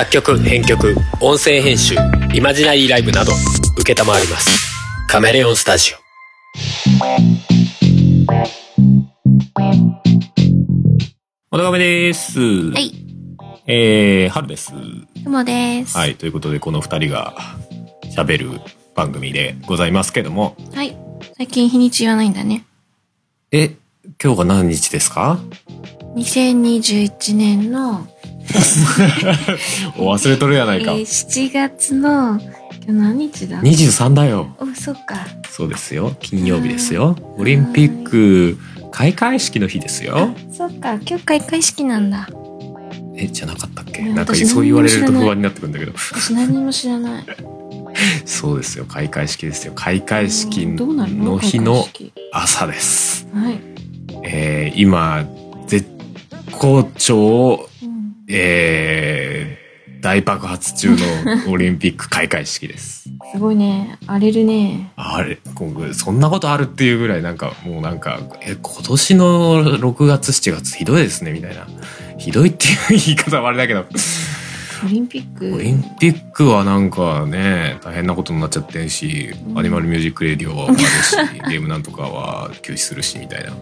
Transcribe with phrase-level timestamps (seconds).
[0.00, 1.94] 作曲編曲音声編集
[2.32, 4.72] イマジナリーライブなど承ります
[5.08, 5.98] カメレオンスタジオ
[11.50, 12.40] おとがめです。
[12.40, 12.94] はい。
[13.66, 14.72] えー、春です。
[15.22, 15.94] ともです。
[15.98, 17.34] はい、ということで、この二人が
[18.16, 18.60] 喋る
[18.94, 20.96] 番組でございますけども、はい。
[21.36, 22.64] 最近日にち言わないんだね。
[23.52, 23.76] え、
[24.22, 25.38] 今日が何日ですか
[26.14, 28.06] ？2021年の、
[29.98, 30.92] お忘れとるやないか。
[30.92, 34.54] えー7月の、今日何日だ？23だよ。
[34.58, 35.26] お、そっか。
[35.50, 36.14] そうですよ。
[36.20, 37.16] 金曜日ですよ。
[37.36, 38.58] オリンピック
[38.90, 40.34] 開会式の日ですよ。
[40.52, 40.94] そっか。
[41.06, 42.28] 今日開会式なんだ。
[43.16, 44.02] え、じゃなかったっけ？
[44.02, 45.92] うんなんか私そう言われると不安になってくるんだけど。
[45.94, 47.24] 私何にも知らない。
[48.24, 48.84] そうですよ。
[48.86, 49.72] 開会式ですよ。
[49.74, 51.86] 開会式の日の
[52.32, 53.26] 朝です。
[53.34, 53.58] はい。
[54.24, 55.24] えー、今、
[55.66, 55.88] 絶
[56.52, 57.68] 好調
[58.32, 63.10] えー、大爆発中のオリンピック開会式です。
[63.32, 63.98] すごいね。
[64.06, 64.92] 荒れるね。
[64.96, 65.38] あれ、
[65.92, 71.66] そんなことあるっていうぐらいなんかもうなんか、え、今年の6月7月ひどいですねみたいな。
[72.18, 73.84] ひどいっていう言い方はあれだけど、
[74.84, 75.54] オリンピック？
[75.54, 81.16] オリンピックはなんかね、大変なことになっちゃってんし、うんアニマルミュージックレディオは終わるし、
[81.50, 83.52] ゲームなんとかは休止するしみたいな。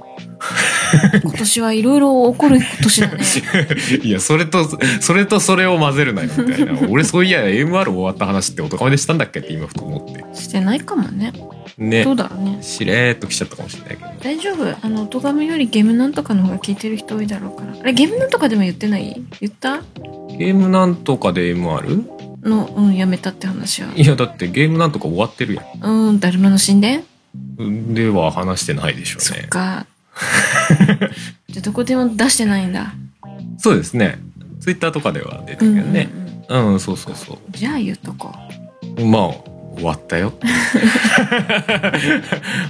[1.22, 3.19] 今年はいろいろ起こる年だね。
[4.03, 4.69] いや、それと、
[5.00, 6.78] それとそれを混ぜるなよ、みたいな。
[6.89, 10.41] 俺そういや、AMR 終わった話っておとかめでしたんだっけって今ふと思って。
[10.41, 11.33] してないかもね。
[11.77, 12.12] ねど。
[12.12, 12.58] うだろうね。
[12.62, 14.11] しれーっと来ちゃったかもしれないけど。
[14.22, 17.75] 大丈夫あの、音ガメよりゲームなんとかの方が聞いてる人多いだろうから。
[17.80, 19.20] あれ、ゲームなんとかでも言ってない？
[19.41, 19.78] 言った？
[20.39, 22.05] ゲームなんとかで MR?
[22.45, 23.89] の、うん、やめたって話は。
[23.97, 27.02] いや、だってゲームなんとか終わってるやうん、だるまの神殿？
[27.69, 27.95] ん。
[27.95, 29.48] では話してないでしょそっうね。
[29.48, 29.86] か。
[31.48, 32.94] じゃあどこでも出してないんだ。
[33.58, 34.19] そうですね。
[34.61, 36.08] ツイッターとかでは出たけうん、うんどね。
[36.48, 38.33] うん、そうそうそじゃあ言うとこ
[38.96, 39.05] う。
[39.05, 39.30] まあ、
[39.78, 40.32] 終わったよ。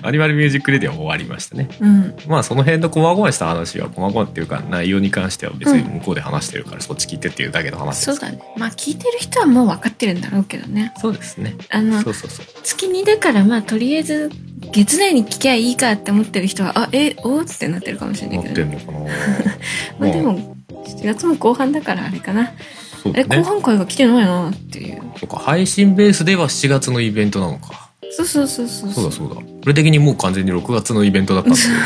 [0.03, 1.69] アニマルミュージックレディオは終わりましたね。
[1.81, 1.85] う。
[1.85, 2.15] うん。
[2.27, 8.05] まあその辺の細々した話は細々っていうか内容に関しては別に向こうで話してるからそっち聞いてっていうだけの話です。
[8.05, 8.39] そうだね。
[8.57, 10.93] まあ聞いてる人はもう分かってるんだろうけどね。
[11.01, 11.55] そうですね。
[11.71, 12.47] あのそ、うそうそう。
[12.63, 14.31] 月2だからまあとりあえず
[14.73, 18.55] 月内に聞きゃいいかって思ってる人は、あ、え、おーってなってるかもしれないけどね。
[18.55, 18.99] てんのかな。
[19.99, 22.53] まあでも、7月も後半だからあれかな。
[23.01, 23.43] え、そうだね。
[23.43, 25.03] 後半会が来てないなっていう。
[25.19, 27.91] そうか配信ベースでは7月のイベントなのか。
[28.11, 28.93] そうそうそうそう。
[28.93, 29.41] そうだそうだ。
[29.65, 31.77] 俺的にもう完全に6月のイベントだったんですよ。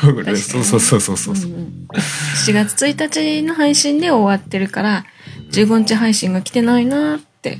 [0.00, 1.34] そうだね そうそうそうそうそう。
[1.34, 5.04] うんうん7月1日の配信で終わってるから
[5.52, 7.58] 15日配信が来てないなって、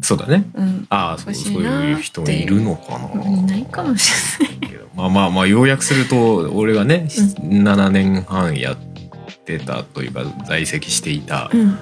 [0.00, 0.44] そうだね。
[0.54, 3.22] うん、ああ、そうそういう人いるのかな。
[3.22, 8.93] いないかもしれないけどまあまあまあ要約すると俺がね、7年半やって
[9.58, 11.78] たというか在籍していたうん。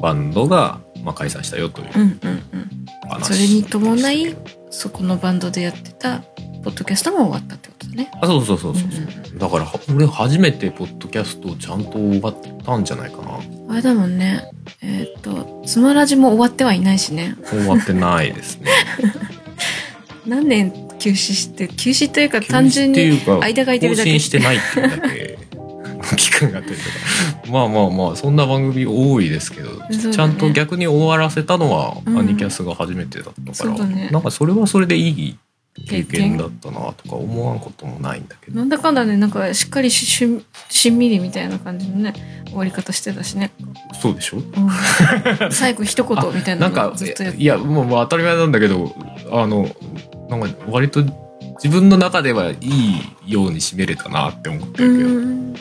[0.00, 2.86] バンドが、まあ、解散したよといううんうんうん。
[3.08, 4.36] 話それに伴い
[4.70, 6.22] そこのバンドでやってた
[6.66, 8.10] ポッドキャストも終わったってことだね。
[8.20, 9.34] あそうそうそうそう、う。
[9.36, 13.38] んだからは俺初めてポッドキャストをちゃんと終わったんじゃないかな。
[13.70, 14.50] あれだもんね。
[14.82, 17.36] えっ、と「つまらじ」も終わってはいないしね。
[17.44, 18.70] 終わってないですね。
[20.26, 24.10] 何年休止して休止というか単純に間が空いてるだけ。
[24.10, 25.38] 更新してないっていうだけ。
[25.40, 25.45] の
[26.16, 27.52] 期間があったりとか。
[27.52, 30.12] まあまあまあそんな番組多いですけど、ね。
[30.12, 32.18] ちゃんと逆に終わらせたのはうん。
[32.18, 34.10] アニキャスが初めてだったから、そうだね。
[34.12, 35.38] なんかそれはそれでいい
[35.88, 38.56] 経験だったなとか思わんこともないんだけど。
[38.56, 42.14] なんだかんだねなんかしっかりししんしんみりみたいな感じのね
[42.46, 43.50] 終わり方してたしね、
[44.00, 44.38] そうでしょ？
[44.38, 47.04] うん、最後一言みたいなのなんか
[47.36, 48.94] いやもうもう当たり前なんだけど
[49.30, 49.68] あの
[50.30, 51.04] なんか割と
[51.62, 52.56] 自分の中ではい
[53.26, 55.54] いように締めれたなって思ってうるけど、ん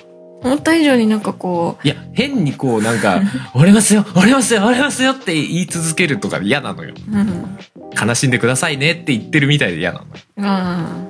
[0.45, 3.22] 思った以上になんかこいや変にこうなんか
[3.53, 6.94] 「折れますよ折れますよ折れますよ」って言い続けるとか嫌なのよ。
[7.11, 7.57] う、うん、
[8.00, 10.07] 悲しんでくださいねって言ってるみたいで嫌なのい
[10.38, 11.07] あ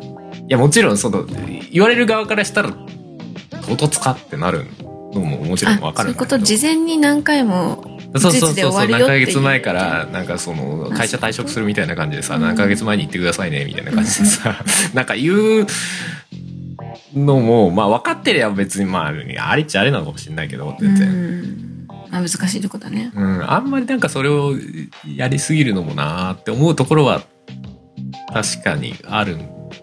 [0.48, 1.26] やもちろんその
[1.72, 4.66] 言われる側からしたら唐突かってなる
[5.14, 7.84] のももちろんわあそういうこと事前に何回も
[8.18, 12.42] そうそうそうそう何ヶ月前からなんかその会社退職するみたいな感じでさうん。
[12.42, 15.68] 何ヶ月前に行ってくださいねみたいな感じでさ なんか言う
[17.14, 19.08] のもまあ分かってりゃ別にまあ
[19.50, 21.10] ありっちゃあれなのかもしれないけど全う然。
[21.12, 21.66] ん
[22.12, 23.12] あ難しいとこだね。
[23.14, 24.54] うん、あんまりなんかそれを
[25.16, 27.22] やりすぎるのもなーって思うところは
[28.34, 29.40] 確かにあるん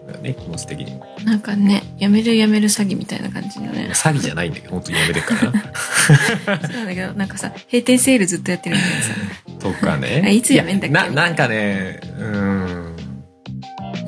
[0.07, 0.99] だよね気持ち的に。
[1.25, 3.89] なんかねやめるやめる詐欺みたいな感じのね。
[3.93, 5.41] 詐欺じゃないんだけど本当にやめてるから。
[5.41, 9.13] そうなんだけどなんかさ閉店セールずっとやってるみたいなさ。
[9.59, 10.23] とかね。
[10.25, 12.82] あいつやめんだっけななんかねうん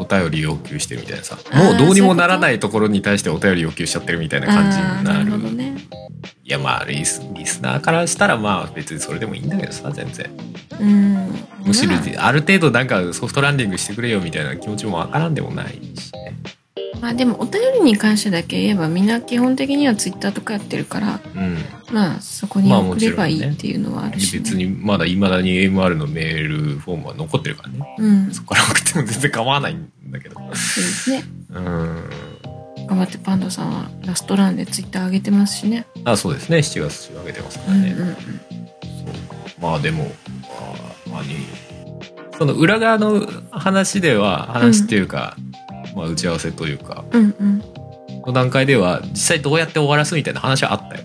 [0.05, 1.37] お便り要求してるみたいなさ。
[1.53, 5.55] もうどうにもならないところに対してお便り要求しちゃってるみたいな感じになる。
[5.55, 5.77] ね。
[6.43, 10.29] いやまあリスリスナーからしたらまあ別にそれでもいいんだけどさ全然。
[10.79, 11.35] うん。
[11.65, 16.35] むしろまあある程度なんかソフトランディングしてくれよみたいな気持ちもわからんでもないしね
[17.05, 21.57] まあでもお便りに関してだけ言えばみんな基本的にはツイッターとかやってるからうん。
[21.93, 27.95] まあそこに送ればいいっていうのはあるし、ね別にまだいまだに MR のメールフォームは残ってるからね。
[27.99, 28.33] うん。
[28.33, 30.35] そこから送っても全然構わないんだけど。
[30.35, 31.23] そうですね。
[31.51, 32.09] うん。
[32.87, 35.85] 頑張ってパンダさんはラストランでツイッター上げてますしね。
[36.05, 36.57] あそうですね。
[36.57, 38.17] 7月上げてますからね、うんうん
[39.61, 40.05] まあでも
[41.07, 41.35] まあ何
[42.37, 45.37] その裏側の話では話っていうか、
[45.95, 47.03] まあ打ち合わせというか。
[47.11, 47.63] うんうん。
[48.25, 51.03] の段階では実際どうやって終わらすみたいな話はあったよ。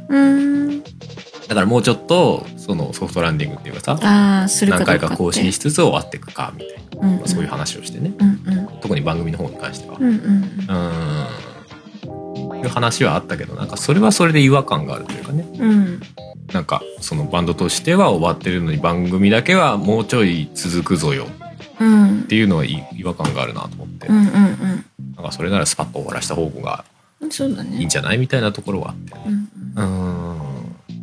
[1.48, 3.98] だからもうちょっとそのソフトランディングっていうかさ
[4.66, 7.18] 何回か更新しつつ終わっていくかみたいな、うんうん。
[7.18, 8.12] まあそういう話をしてね。
[8.18, 8.66] うんうん。
[8.80, 9.96] 特に番組の方に関しては。
[9.98, 10.16] うんうん。
[10.16, 12.60] うーん。
[12.60, 15.46] いう話はあったけどなんかそれはそれで違和感があるというかね。
[15.58, 16.00] うん。
[16.52, 21.26] なんかそのバンドとしては終わってるのに番組だけはもうちょい続くぞよ。
[21.80, 22.20] うん。
[22.20, 24.79] っていうのはい違和感があるなと思って、うんうん
[25.20, 26.84] なんかそれならスパッと終わらした方が
[27.78, 29.12] いいんじゃないみたいなところはあって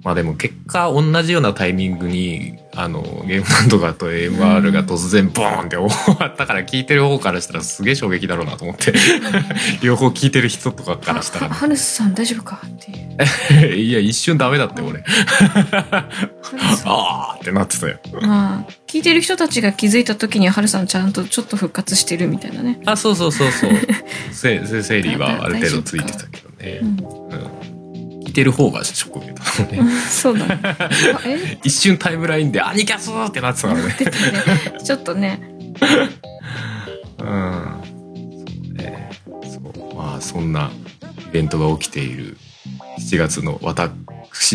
[0.07, 8.93] まあでも結果同じようなタイミングにあのゲームなんとかと AMR が突然ボーンって終わったから聞いてる方からしたらすげえ衝撃だろうなと思って。
[9.83, 11.53] 両方聞いてる人とかからしたはら。
[11.53, 12.61] ハルスさん大丈夫か？
[12.65, 13.75] っていう。
[13.75, 15.03] いや一瞬ダメだって俺。
[16.85, 17.99] あーってなってたよ。
[18.21, 22.79] まあ聞いてる人たちが気づいた時にはハルさんちゃんとちょっと復活してるみたいなね。
[22.85, 23.71] あそうそうそうそう。
[24.31, 26.87] せせ整理はある程度ついてたけどね、うん。
[26.87, 27.56] うん
[28.37, 29.91] てる方がショック受けたのね。
[30.11, 30.37] そう
[31.65, 33.87] 一瞬タイムラインで「アニキャス!」ってなってたからね。
[33.87, 33.95] ね。
[34.85, 35.39] ちょっとね。
[37.17, 37.81] うん。
[38.45, 39.09] そうね。
[39.43, 39.95] そう。
[39.95, 40.69] まあそんな
[41.29, 42.37] イベントが起きている。
[42.99, 43.91] 7月の私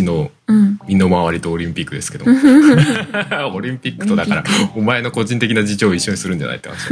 [0.02, 0.78] のうん。
[0.86, 2.24] 身の回りとオリンピックですけど。
[2.26, 2.32] も
[3.54, 4.44] オリンピックとだから
[4.74, 6.88] お前の個人的な事情を一緒にするんじゃないって話。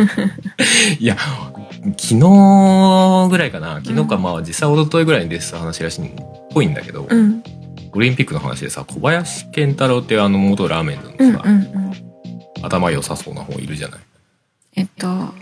[0.98, 1.16] いや
[1.96, 3.81] 昨日ぐらいかな。
[3.84, 6.10] 昨日かまあ実際一昨日ぐらいに出てた話らしいっ
[6.52, 7.42] ぽいんだけど、うん。
[7.92, 11.92] オリンピックの話でさ小林健太郎っていうあの元ラーメンズうんのさ、うんうん。
[12.62, 14.00] 頭良さそうな方いるじゃない。
[14.76, 15.34] えっと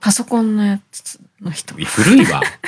[0.00, 1.74] パソコンのやつの人。
[1.74, 2.40] 古いわ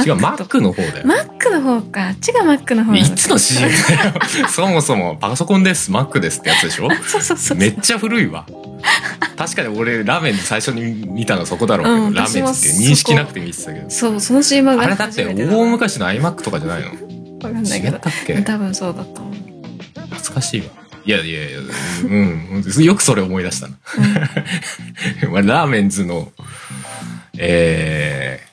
[0.00, 2.08] 違うマッとクの方だよマックの方か。
[2.08, 5.90] あっちがマックの方いつの CM だよそもそもパソコンです。
[5.90, 6.88] マックですってやつでしょ？
[7.06, 7.58] そうそうそう。
[7.58, 8.46] めっちゃ古いわ。
[9.36, 13.90] 確かに俺ラーメンで最初に見たのそこだろうけど、うんラーメンズって認識なくて見てたけど。
[13.90, 16.88] そうその CM があれだって大昔の iMac とかじゃないの？
[16.90, 17.96] わかんない違けど。
[17.96, 18.40] ったっけ？
[18.42, 19.34] 多分そうだと思う。
[20.10, 20.66] 懐かしいわ。
[21.04, 21.58] いやいやいや
[22.04, 22.62] うん。
[22.84, 23.74] よくそれ思い出したな。
[25.32, 26.30] まあラーメンズの
[27.38, 28.51] えー、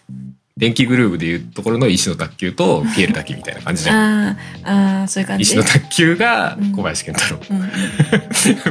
[0.59, 4.27] 電気グルーヴでいうところの石の卓球と ピエール滝みたいな感じじゃん。
[4.27, 5.43] あーあーそういう感じ。
[5.43, 7.69] 石の卓球が小林健太郎、うん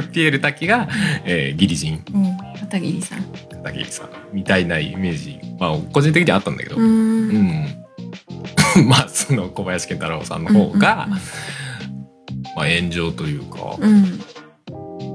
[0.13, 0.87] ピエール滝が、
[1.25, 2.03] えー、ギリジン。
[2.13, 3.25] うん片桐さん。
[3.49, 4.09] 片桐さん。
[4.31, 5.39] みたいなイメージ。
[5.59, 7.29] まあ個人的にはあったんだけど、ううん。
[7.31, 7.65] ん
[8.87, 11.07] まあその小林健太郎さんの方が、
[12.55, 14.21] まあ、炎上というか、うんうん。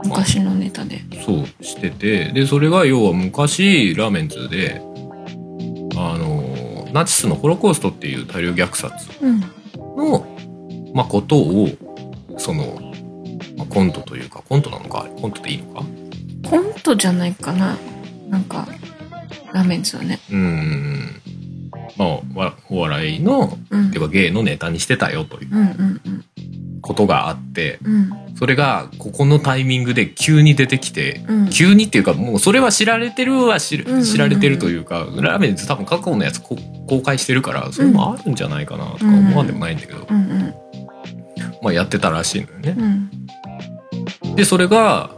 [0.04, 1.00] 昔のネタで。
[1.24, 2.32] そうしてて。
[2.32, 4.82] でそれが要は昔ラーメンズで
[5.96, 6.43] あの
[6.94, 9.40] ナチスのホロコーストっていう大量虐殺うん。
[9.96, 10.24] の、
[10.94, 11.68] まあ、ことを
[12.38, 12.78] その、
[13.56, 15.84] まあ、コントというかコントなのかコントでいいのか？
[16.48, 17.76] コントじゃないかな。
[18.28, 18.68] なんか
[19.52, 20.20] ラーメンズはね。
[20.30, 21.20] うん
[21.96, 23.88] まあわお笑いのうん。
[23.88, 26.00] っていうか芸のネタにしてたよという
[26.80, 31.50] ことがあってうんそれがここのタイミングで急に出てきて、うん。
[31.50, 33.78] 急にっていうかもうそれは知られてるは知
[34.18, 36.56] られてるというか、ラーメンズ多分過去のやつこ
[36.88, 40.06] 公開してるからそれもあるんじゃないかなとか思わんでもないんだけど、
[41.62, 42.76] まあやってたらしいのよね。
[44.24, 44.34] うん。
[44.34, 45.10] でそれが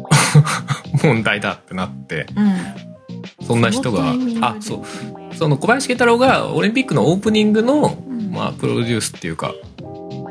[1.04, 3.46] 問題だってなってうん。
[3.46, 9.86] そんな人があそうその小林慶太郎がオリンピックのオープニングの、うんまあ、プロデュースっていうかそ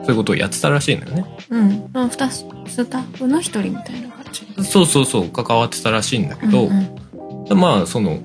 [0.06, 1.26] ういうことをやってたらしいのよね。
[1.50, 6.70] うんあ二つスタッフの一人みたいな感じそうそうそう関わってたらしいんだけど、う
[7.56, 8.20] んまあその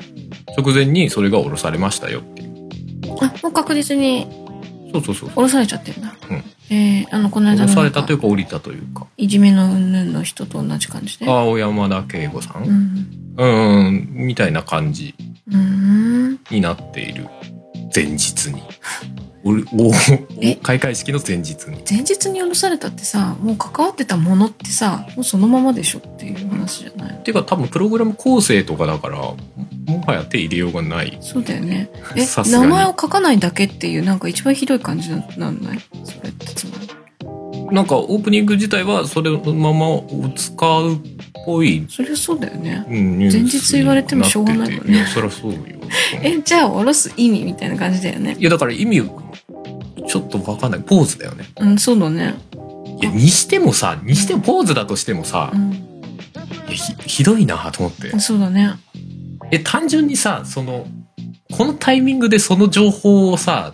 [0.58, 2.68] 直前にそれが降ろされましたよっていう。
[3.18, 4.26] あもう確実に
[4.92, 5.30] そうそうそう。
[5.34, 9.06] 降ろされちゃってるんだ、うんえー、あのこの降ろされ間のなんかたというか降りたというか。
[9.16, 12.54] いじめの云々の人と同じ感じで青山田圭吾さ。
[12.62, 15.14] うんんうん、みたいな感じ。
[15.50, 17.26] うんになっている。
[17.94, 18.62] 前日に。
[19.44, 19.92] おお
[20.40, 20.56] え？
[20.56, 21.82] 開会式の前日に。
[21.88, 27.18] 前日に降ろされたってさもう関わってたものってさもうそのままでしょっていう話じゃない？
[27.18, 29.36] っていうか多分プログラム構成とかだからも
[30.06, 31.18] はや手入れようがない。
[31.20, 31.90] そうだよね。
[32.16, 32.24] え？
[32.50, 35.78] 名前を書かないだけっていうなんか一番ひどい感じなんない？
[36.04, 36.88] それってつまり。
[37.70, 40.98] なんかオープニング自体はそれのままを使うっ
[41.44, 42.84] ぽい、そりゃそうだよね。
[42.88, 44.94] うん、前日言われてもしょうがないもんね。
[44.94, 45.60] いやそりゃそうよ。
[46.22, 48.36] えじゃあ降ろす意味みたいな感じだよね。
[48.38, 49.02] いやだから意味
[50.06, 50.80] ちょっとわかんない。
[50.80, 51.46] ポーズだよね。
[51.60, 52.34] うんそうだね。
[53.00, 55.72] いやにしてもさにしてもポーズだとしてもさ、うん。
[55.72, 55.76] い
[56.68, 58.18] やひひどいなと思って。
[58.20, 58.74] そうだね。
[59.50, 60.86] え単純にさその
[61.52, 63.72] このタイミングでその情報をさ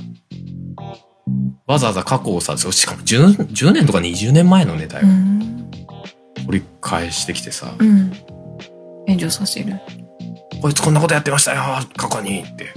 [1.67, 5.60] わざわざ過去をさしかも 10, 10年とか20年前のネタよ、うん
[6.47, 8.12] 掘り返してきてさ、うん。
[9.06, 9.75] 炎上させる、
[10.61, 11.62] こいつこんなことやってましたよ
[11.97, 12.73] 過去にって。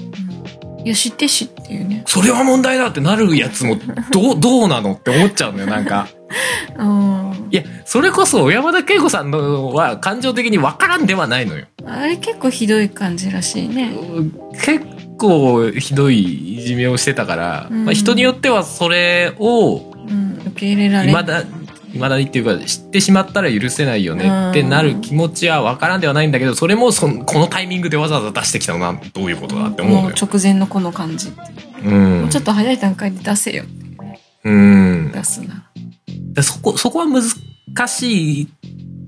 [0.79, 2.03] うん、いや知ってしっていうね。
[2.07, 3.77] それは問題だってなるやつも
[4.11, 6.07] どう どうなのって思っちゃうんだよなんか。
[6.77, 7.47] うん。
[7.51, 11.65] いやそれこそ小山田圭吾さんのは感情的に分からんではないのよ。
[11.85, 13.91] あれ結構ひどい感じらしいね。
[14.63, 14.85] 結
[15.17, 17.85] 構ひどいいじめをしてたから、うん。
[17.85, 20.41] まあ、人によってはそれをうん。
[20.47, 21.43] 受け入れられ未だ
[21.93, 30.15] 未だにっていうか知ってしまったら許せないよねってなる気持ちは分からんではないんだけどそれもそのこのタイミングでわざわざ出してきたのはどういうことだって思うもうのよ。
[30.19, 31.41] 直前のこの感じって。
[31.41, 32.21] いううん。
[32.21, 33.63] もうちょっと早い段階で出せよ
[34.43, 35.11] うん。
[35.13, 35.69] 出すな。
[36.33, 38.47] でそこそこは難しい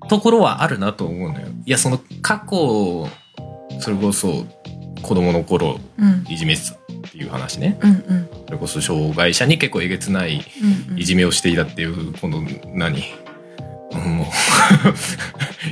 [0.08, 1.48] ところはあるなと思うのよ。
[1.66, 3.10] いやその過去
[3.80, 4.46] それこそ
[5.02, 6.24] 子供の頃うん。
[6.30, 7.78] いじめてたっていう話ね。
[7.82, 8.30] うんうん。
[8.46, 10.42] それこそ障害者に結構えげつない
[10.98, 12.42] いじめをしていたっていうこの
[12.74, 13.04] 何？
[13.94, 14.28] うんもう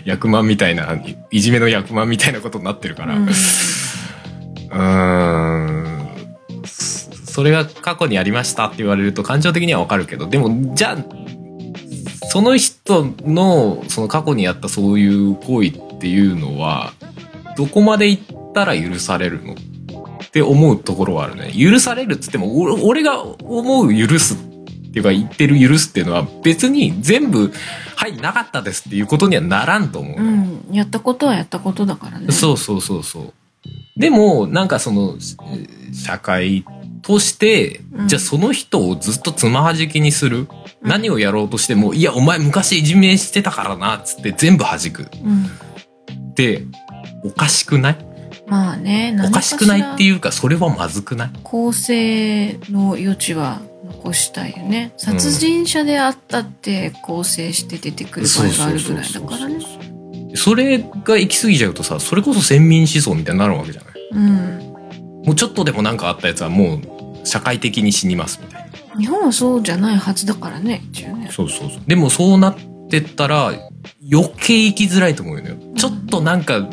[0.05, 3.15] 役満みたいないいじめの役満みたいなことになってるから。
[3.15, 3.27] うん。
[3.27, 4.79] うー
[5.69, 6.03] ん。
[6.65, 10.97] そそれが過去にありましたって言われると感情的にはわかるけどでもじゃあ
[12.29, 16.93] その人のその過去にあったそういう行為っていうのは
[17.57, 19.53] どこまで行ったら許されるの？
[19.53, 19.55] っ
[20.33, 21.53] て思うところはあるね。
[21.57, 24.37] 許されるっつっても俺俺が思う許すっ
[24.91, 27.51] ていうか言ってる許すっていうのは別に全部
[27.95, 30.67] はいなかったですっていうことにはならんと思う、うん。
[30.71, 32.31] やったことはやったことだからね。
[32.31, 33.33] そうそうそうそう。
[33.95, 35.37] でも、なんかその、し
[35.93, 36.65] 社会
[37.03, 38.07] として、うん。
[38.07, 40.39] じゃあその人をずっとつまはじきにする。
[40.39, 40.47] うん。
[40.81, 45.07] 何をやろうとしても、いや、お前昔いじめしてたからな、つって全部弾く。
[45.23, 45.45] うん。
[46.31, 46.63] って、
[47.23, 48.12] おかしくない？
[48.47, 51.31] まあねおかしくないってういうか、それはまずくない？
[51.43, 54.93] 構成の余地は残したいよね。
[54.97, 60.35] 殺人者であったって構成して出てくる場合があるぐらいだからね。
[60.35, 63.93] それが行き過ぎちゃうとさ、それこそ先民思想みたいになるわけじゃない？
[64.11, 65.23] うん。
[65.25, 68.99] もうちょっとでもなんかあったやつはもう、社会的に死にますみたいな。
[68.99, 71.29] 日本はそうじゃないはずだからね一応ね。
[71.31, 71.81] そうそうそう。
[71.87, 72.57] でもそうなっ
[72.89, 73.53] てったら
[74.11, 75.55] 余計生きづらいと思うのよ。
[75.75, 76.67] ちょっとなんか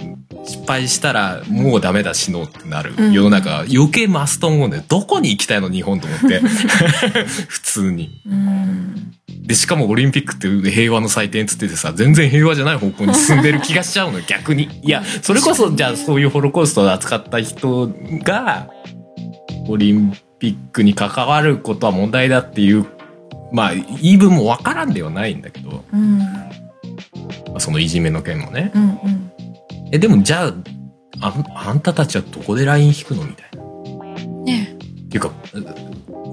[0.44, 4.84] 失敗したらもうダメだ死のうってなるうん世の中余計増すと思うんだよ。
[4.88, 6.40] どこに行きたいの日本と思って。
[7.48, 8.22] 普通に。
[8.26, 9.10] うん
[9.50, 14.68] で、しかもオリンピックって平和の祭典つっててさ、全然平和じゃない方向に進んでる気がしちゃうのよ、 逆に。
[14.82, 18.68] いや、それこそじゃあそういうホロコーストを扱った人が、
[19.66, 22.86] オリンピックに関わることは問題だっていう、
[23.52, 28.70] まあ、言い分もわからんではないんだけど、うんまあそのいじめの件もね。
[28.74, 29.29] うんうん
[29.92, 30.54] え、でもじゃあ、
[31.22, 33.24] あんあんたたちはどこでライン引くの？
[33.24, 33.62] みたいな。
[34.44, 34.76] ね。
[35.04, 35.30] っていうか、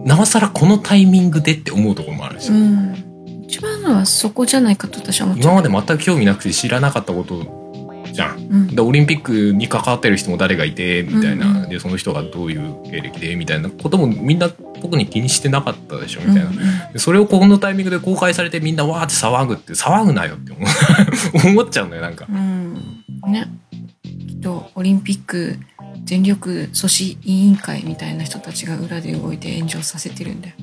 [0.06, 3.44] なおさらこのタイミングでって思うところもあるし、うん。
[3.48, 7.44] 一番のはそこじゃないかと私は思っちゃう今まで全く興味なくて知らなかったこと
[8.12, 8.38] じゃん。
[8.38, 8.76] うん。
[8.76, 11.04] でオリンピックに関わってる人も誰がいて？
[11.04, 13.36] みたいな、うんうんでその人がどういう経歴で？
[13.36, 13.70] みたいな。
[13.70, 16.22] こともみんな特に気にしてなかったでしょ？
[16.22, 20.54] みたいな、うんでそれをこのタイミングで公開されてみんなわーって騒ぐって騒ぐなよって
[21.48, 22.28] 思 っちゃうんだよなんか。
[22.30, 22.97] うん
[23.28, 23.48] ね
[24.04, 25.58] きっとオリンピック
[26.04, 30.56] 全力阻止委員会みたいな人たちが裏で動いて炎上させてるんだよ。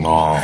[0.00, 0.36] ま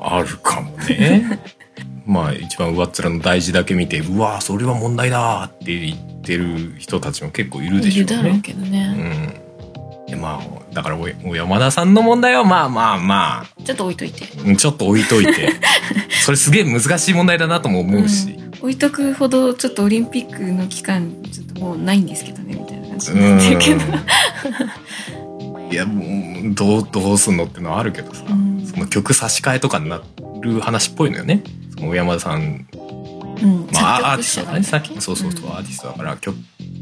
[0.00, 1.38] あ あるかもね。
[2.06, 8.94] まあ一番上っ面の大事だけ見てうわーそれは問題だって言ってる人たちも結構いるでしょういるだろうねけどね、
[10.06, 10.10] うん。
[10.10, 13.62] でまあだからおお山田さんの問題はまあまあまあ。
[13.62, 14.26] ちょっと置いといて。
[14.42, 15.52] うんちょっと置いといて。
[16.24, 23.84] それすげえ難しい問題だなとも思うし、置いとくほどちょっとオリンピックの期間ちょっともうないんですけどねみたいな感じになってるけど。
[25.58, 25.70] うん。
[25.70, 28.64] いやもうどうどうすんのってのはあるけどさ、うん。
[28.66, 30.00] その曲差し替えとかにな
[30.40, 31.44] る話っぽいのよね。
[31.74, 32.66] その小山田さん。
[32.72, 33.68] うん。
[33.70, 34.62] まあアーティストだね。
[34.62, 36.34] さっきそうそうそう、アーティストだから曲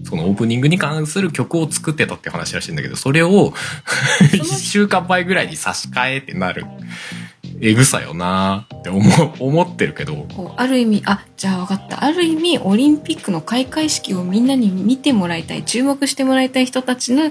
[0.05, 3.55] そのオープニングに関する曲を作ってたって話らしいんだけど、それを
[4.31, 6.65] 1週間前ぐらいに差し替えってなる。
[7.61, 10.27] えぐさよなーって思う、思ってるけど。
[10.57, 17.31] ある意味あじゃあ分かったある意味オリンピックの開会式をみんなに見てもらいたい注目してもらいたい人たちの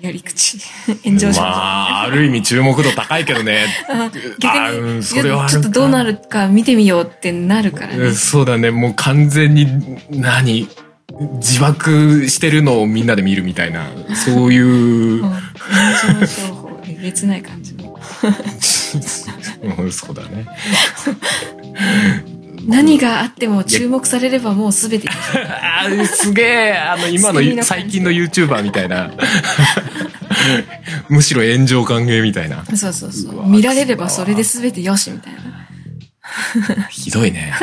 [0.00, 0.58] やり口
[1.04, 3.66] 炎上者、まあ、ある意味注目度高いけどね。
[3.90, 8.12] あ逆あに、うんそれはちょっとどうなるか見てみようってなるからね。
[8.12, 9.66] そうだね、もう完全に、
[10.10, 10.68] 何
[11.40, 15.32] 自爆してるのをみんなで見るみたいな、そういううん、炎
[16.20, 17.98] 上商法えげつない感じの。
[19.80, 20.46] うんそうだね。
[22.66, 25.08] 何があっても注目されればもうすべて。
[25.08, 26.76] あーすげえ。
[26.76, 29.10] あの今の最近の YouTuber みたいな。
[31.08, 32.64] むしろ炎上歓迎みたいな。
[32.76, 36.88] そうそうそうわ見られればそれで全てよしみたいな。
[36.90, 37.54] ひどいね。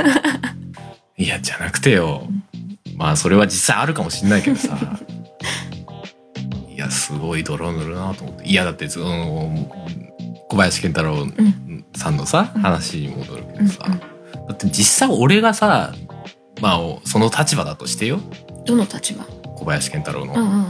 [1.17, 2.27] いやじゃなくてよ。
[2.95, 4.77] まあそれは実際あるかもしんないけどさ。
[6.73, 8.47] いやすごい泥塗るなと思って。
[8.47, 9.69] いやだってその
[10.49, 11.27] 小林健太郎
[11.95, 12.61] さんのさ、うん。
[12.61, 15.93] 話に戻るけうんどさ、だって実際俺がさ
[16.61, 18.19] まあその立場だとしてよ。
[18.65, 19.23] どの立場？
[19.55, 20.65] 小林健太郎の、うんうん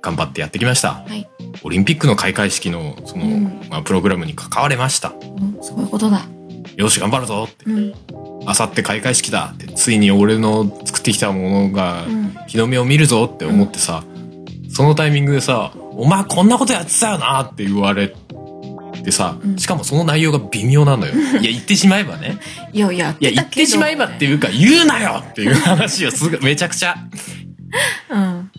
[0.00, 1.02] 頑張ってやってきました。
[1.08, 1.28] はい、
[1.64, 3.60] オリンピックの開会式のその、うん。
[3.68, 5.08] まあ、プログラムに関われました。
[5.08, 6.22] うん、そういうことだ。
[6.76, 7.64] よし頑張るぞって。
[7.68, 7.94] うん。
[8.46, 9.50] あさって開会式だ。
[9.54, 12.28] ってついに俺の作ってきたものがうん。
[12.46, 14.04] 日の目を見るぞって思ってさ、
[14.70, 18.14] そのタイミングでさ「お前こんなことやってたよな」って言われ
[19.02, 19.58] てさ、うん。
[19.58, 21.12] しかもその内容が微妙なのよ。
[21.40, 22.38] いや言ってしまえばね。
[22.72, 25.24] いやいやいや言ってしまえばっていうか言うなよ！
[25.30, 26.96] っていう話をすぐめちゃくちゃ
[28.10, 28.50] うん。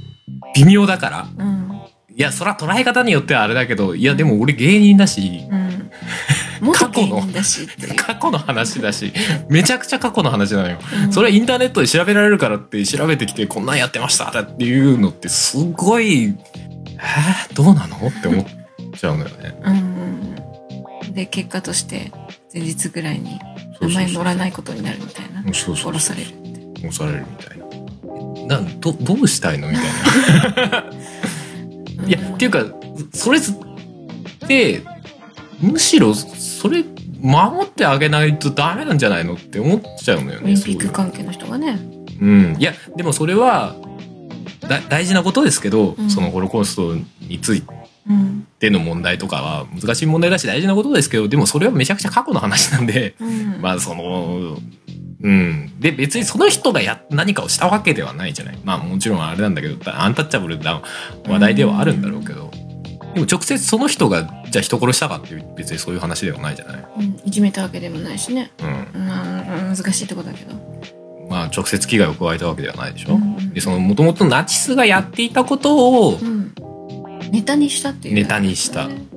[0.56, 1.28] 微妙だから。
[1.38, 1.70] うん。
[2.16, 5.90] いやそら捉え方によってはあれだけどいやでも俺芸人だしうん。
[6.62, 7.96] 元芸人だしっていう。
[7.96, 9.14] 過去の話だし
[9.50, 10.78] めちゃくちゃ過去の話なのよ。
[11.06, 11.14] うん。
[11.14, 16.36] それはインターネットで調べられるからって調べてきてこんなんやってましたっていうのってすごい
[17.02, 17.96] えー、どうなの？
[18.08, 18.46] って思っ
[19.00, 19.56] ちゃうのよね。
[19.64, 22.12] うんで結果として
[22.54, 23.40] 前日ぐらいに
[23.82, 25.42] 名前載らないことになるみたいな。
[25.54, 26.28] そうそう殺される。
[26.28, 27.58] って殺されるみたい
[28.48, 28.58] な。
[28.58, 30.84] なんどどうしたいのみたいな。
[32.08, 32.66] いやっていうか
[33.14, 33.42] それっ
[34.48, 34.82] て
[35.60, 36.84] むしろそれ
[37.22, 40.46] 守ってあげないとダメなんじゃないのって思っちゃうのよね。
[40.46, 41.80] オリンピッそういうク関係の人がね。
[42.22, 43.76] うん、いやでもそれは
[44.62, 46.10] だ大事なことですけど、うん。
[46.10, 47.64] そのホロコーストについ
[48.10, 53.62] うんての問題とかは難しい問題だし大事なことですけどでもそれはめちゃくちゃ過去の話なんでうん。
[53.62, 54.58] まあその
[55.22, 55.80] うん。
[55.80, 58.60] で別にその人がや何かをしたわけではないじゃない。
[58.64, 60.82] まあもちろんあれなんだけどアンタッチャブルな
[61.28, 62.52] 話題ではあるんだろうけど、
[63.14, 67.04] でも直接その人がじゃあ人殺したかっていう別にそういう話ではないじゃない、うん。
[67.26, 68.52] いじめたわけでもないしね。
[68.94, 70.56] うん、まあ難しいとこだけど。
[71.30, 73.54] まあ直接危害を加えたわけではないでしょ、うん。
[73.54, 76.54] でそのもともとナチスがやっていたことをうん
[77.32, 78.16] ネタにしたっていう。
[78.16, 78.88] ネタにした。
[78.88, 79.10] ね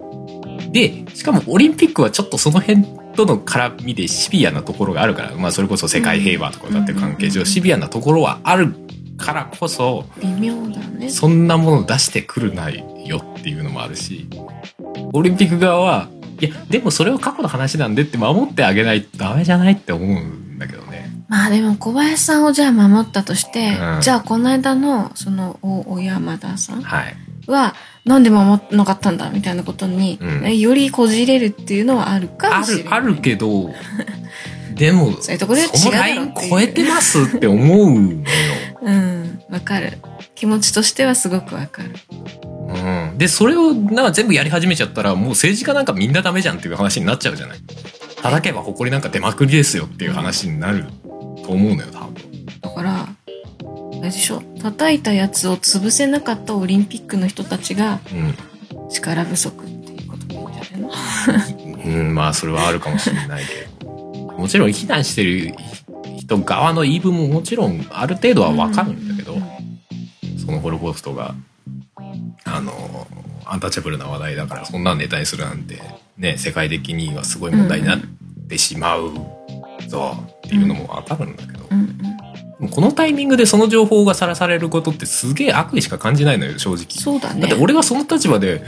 [0.72, 7.46] でしかもオリンピックはちょっとその辺との絡みでシビアなところがあるから、まあ、それこそ世界平和とかだって関係上うん。
[7.46, 8.75] シビアなところはある
[9.18, 11.11] からこそ微妙だね。
[11.11, 14.29] そんなもの出してくるないよっていうのもあるし
[15.12, 16.09] オリンピック側は
[16.40, 21.11] いやでもそれは過去の話なんでって守ってあげないとダメじゃないって思うんだけどね。
[21.29, 24.01] まあでも小林さんをじゃあ守ったとして、うん。
[24.01, 30.58] じゃあこの間のそのお小山田さんはい、はなんで守ってなかったんだみたいなことに、うん。
[30.58, 32.84] よりこじれるっていうのはあるかあもしれない。
[32.84, 33.70] るあるけど
[34.74, 36.32] でもそういうところで違う。
[36.50, 38.18] 超えてますって思うのよ。
[38.82, 39.98] うんわかる。
[40.34, 41.90] 気持ちとしてはすごくわかる。
[42.10, 47.58] うん、でそれをなんか全部やり始めちゃったらもう政治家なんかみんなダメじゃんっていう話になっちゃうじゃない。
[48.22, 50.86] 叩けば誇りなんか出まくりですよっていう話になる
[51.44, 52.14] と思うのよ多分。
[52.62, 53.08] だから
[54.02, 58.00] あれでしょ叩いたやつを潰せなかったオリンピックの人たちが
[58.90, 61.78] 力不足っていうことでいいんじゃないの？
[61.84, 63.92] うん、うん、まあそれはあるかもしれないけど。
[64.36, 65.54] もちろん非難してる
[66.18, 69.42] 人側の言い分ももちろんある程度はわかるんだけど、うん
[70.44, 71.36] そのホロコーストが
[72.44, 73.06] あの
[73.44, 75.80] アンタッチャブルな話題だからそんなのネタにするなんて
[76.18, 78.00] ね世界的にはすごい問題になっ
[78.48, 79.12] てしまう
[79.86, 81.98] ぞっていうのもわかるんだけど、うんうん
[82.70, 86.87] このタイミングでその情報がさらされることってすげえ悪意しか感じないのよ正直。
[86.90, 88.62] そうだねだって俺はその立場で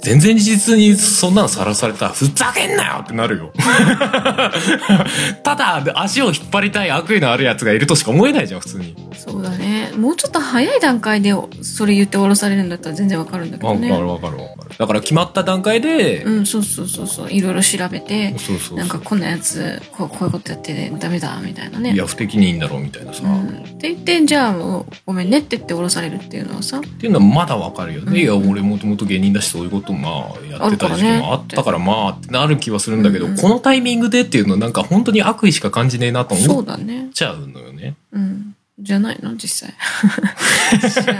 [0.00, 3.52] 全然実にそんなのさらされたら、ふざけんなよってなるよ。
[5.42, 9.08] ただ、足を引っ張りたい悪意のあるやつがいるとしか思えないじゃん、普通に。
[9.18, 14.76] そうだねもうちょっと早い段階でそれ言って降ろされるんだったら全然わかるんだけどねわかるわかるわかる。
[14.78, 23.24] だから決まった段階で、うんそうそうそうそういろいろ調べてそうそうそうなんかこんなやつこうこういうことやってダメだみたいなねいや、不適任だろうみたいなさ。
[23.24, 28.06] うん、って言ってじゃあもうごめんねって言って降ろされるっていうのはさっていうのはまだわかるよね。
[28.12, 36.78] うんいや、俺もともと芸人だし、そういうことまあ、やってた時期もあったから、まあ、ってなる気はするんだけど、うんこのタイミングでっていうのはなんか本当に悪意しか感じねえなとそ思っ
[37.12, 37.94] ちゃうのよね。
[38.12, 39.74] うんじゃないの実際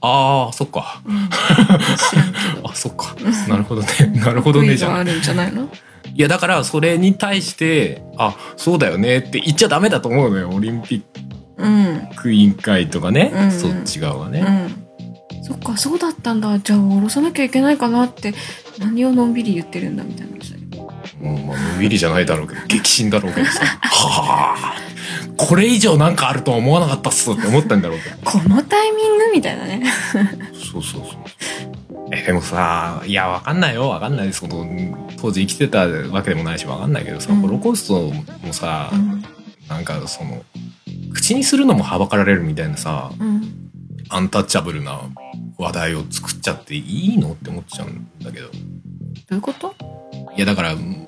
[0.00, 1.00] ああ、そっか。
[1.06, 3.14] うん知らんけど あ、そっか。
[3.48, 3.88] なるほどね。
[4.16, 4.98] なるほどね、じゃん。
[4.98, 5.68] 悪意があるんじゃないの？
[6.14, 10.50] いや、だから、それに対して、あ、そうだよねって言っちゃダメだと思うのよ。
[10.50, 11.02] オリンピッ
[11.58, 13.30] うんク委員会とかね。
[13.34, 14.40] うんそっち側はね。
[14.40, 14.50] う
[14.84, 14.87] ん
[15.48, 18.34] そっかそうだったんだじゃあ降ろさなきゃいけないかなって
[18.78, 23.64] 何をのんびり言ってるんだみたいな話だけどうん、まあ、のんびりじゃないだろうけど、激震だろうけどさ。
[23.64, 24.74] はあ、
[25.38, 28.16] これ以上なんかあるとは思わなかったっすって思ったんだろうけど。
[28.24, 29.84] このタイミングみたいなね
[30.52, 32.08] そうそうそう。
[32.12, 34.40] え、でもさ、いや、わかんないよ、わかんないです。
[34.40, 34.66] その
[35.20, 38.12] 当時生きてたわけでもないし、わかんないけどさ、うんホロコースト
[38.46, 39.24] もさ、うん
[39.68, 40.44] なんかその、
[41.12, 43.67] 口にするのもはばかられるみたいなさ、うん
[44.10, 45.00] アンタッチャブルな
[45.58, 48.48] 話題を作っちゃっていいのって思っちゃうんだけど。
[48.48, 48.52] ど
[49.32, 49.74] ういうこと？
[50.36, 51.06] いや、だから、うん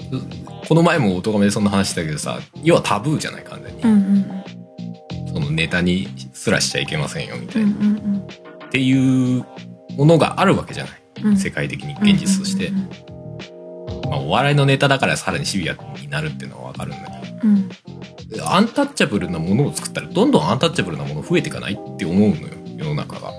[0.68, 3.82] この前もおとがめでそんな話したけどさ、要はタブーじゃない、完全に。
[3.82, 4.44] うんうん
[5.32, 7.88] そのネタにすらしちゃいけませんよ、みたうんういな。
[7.88, 8.26] ん
[8.64, 9.46] っていう
[9.96, 11.02] ものがあるわけじゃない。
[11.22, 12.88] うん世界的に現実としてうん。
[14.10, 17.74] まあ、お笑いのネタだからさらにシビアになるっていうのはわかるんだけうんど、
[18.52, 22.48] アンタッチャブルなものを作ったら、どんどんアンタッチャブルなもの増えていかないって思うのよ、
[22.80, 23.30] 世の中が。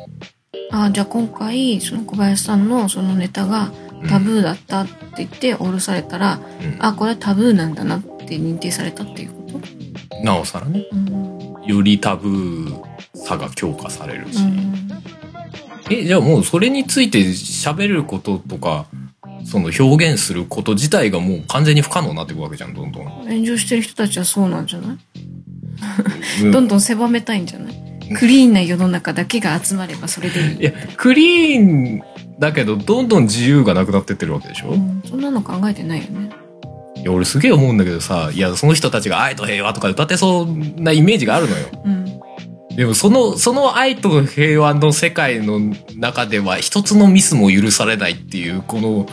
[0.72, 4.08] あじゃあ今回その小林さんのそのネタがうん。
[4.10, 6.78] タブーだったって言って降ろされたら、うん。
[6.80, 9.60] あこれはタブーなんだなって認定されたっていうこ
[10.10, 10.24] と？
[10.24, 11.54] なおさらね、うん。
[11.66, 12.82] よりタブー
[13.16, 14.38] さが強化されるし。
[14.44, 14.90] うん。
[15.92, 18.88] え、じゃあもうそれについて喋ることとか、
[19.46, 23.04] その表現すること自体がもう完全に不可能になっていくわけじゃん、どんどん。
[23.06, 24.98] 炎上してる人たちはそうなんじゃない？
[26.44, 26.52] うん。
[26.52, 27.81] どんどん狭めたいんじゃない？
[28.16, 30.60] クリーンな世の中だけが集まればそれでいい。
[30.60, 32.02] いや、クリーン
[32.40, 36.30] だけど、どんどん自由がなくなってってるわけでしょ、うん、そんなの考えてないよね。
[36.98, 41.68] いや、俺すげえ思うんだけどさ、いや、その人たちが愛と平和とか歌ってそうなイメージがあるのよ。
[41.86, 42.76] うん。
[42.76, 45.60] でも、その、その愛と平和の世界の
[45.96, 49.08] 中では、一つのミスも許されないっていう、この、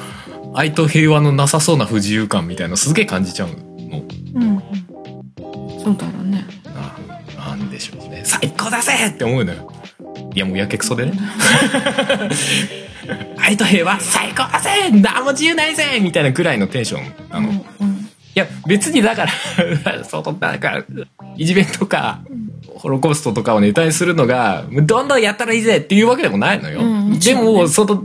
[0.54, 3.54] 愛と平和のなさそうな不自由感みたいなのすげえ感じちゃうの。
[3.54, 4.62] うんうん。
[5.82, 6.44] そうだろうね。
[7.36, 8.22] ななんでしょうね。
[8.24, 9.72] 最高だぜって思うのよ。
[10.34, 11.12] いや、もうやけくそでね。
[13.38, 17.48] 愛と平和最高だぜ何も自由ないぜみたいなぐらいのテンションなの。
[17.48, 17.98] いうんうん
[18.38, 20.84] や、別にだから、 その、なんか、
[21.36, 22.20] いじめとか、
[22.76, 26.80] ホロコーストとかをネタにするのが、どんどんやったらいいぜっていうわけでもないのよ。
[26.80, 28.04] うんでろんねも、その、うん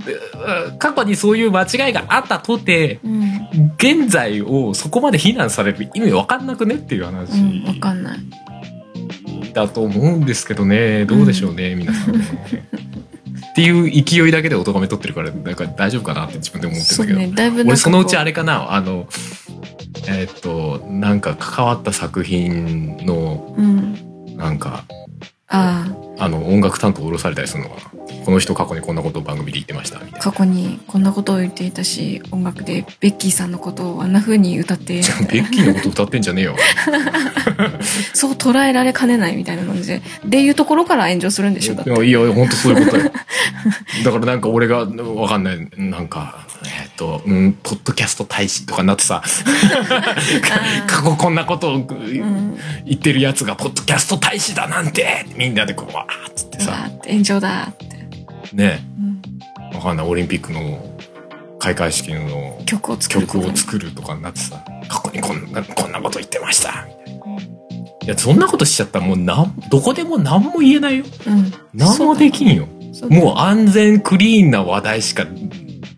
[0.80, 3.34] 過去にそういう間違いがあったとて、うん
[3.78, 7.34] 現在をそこまで非難される意味わかんなくねっていう話。
[7.34, 8.20] うんわかんない
[9.54, 11.06] だと思うんですけどね。
[11.06, 12.24] どうでしょうね、皆さんね。
[13.52, 18.74] っていう勢いだけでお咎め取ってるからなんか大丈夫かなって自分で思ってるんそうだけど、ね俺そのうちあれれかな。
[18.74, 19.08] あの
[20.08, 24.14] えーっとなんか関わった作品のうん。
[24.38, 24.84] なんか
[25.48, 25.88] あ
[26.18, 36.56] あの音楽担当を下ろされたりするのかなこの人過去にこんなことを番組で言ってましたみたいあ過去にこんなことを言っていたし音楽でベッキーさんのことをあんな風に歌ってなベッキーのこと歌ってんじゃねえよ。
[38.14, 41.92] そう捉えられかねないみたいな感じででいうところから炎上するんでしょだって。
[41.92, 43.12] いやいや本当そういうことよ。
[44.04, 45.70] だからなんか俺がわかんない。
[45.78, 49.22] なんかえーっと、うん、ポッドキャスト大使とかになってさ。
[50.88, 55.26] 過去こんなことをうん言ってるやつがポッドキャスト大使だなんて。
[55.36, 56.90] みんなでこうわーっつってさ。
[57.08, 58.03] 炎上だって、
[58.54, 58.86] ね。
[59.72, 60.08] うん、わかんない。
[60.08, 60.98] オリンピックの
[61.60, 67.24] 開会式の曲を作る曲を作るとかになってさ過去にこんなこんなこと言ってましたみたいな。
[68.04, 71.06] いやそんなことしちゃったらもうなんどこでも何も言えないよ。
[71.26, 71.54] うん。
[71.74, 72.68] 何もできんよ。
[72.92, 75.26] そうだもう安全クリーンな話題しか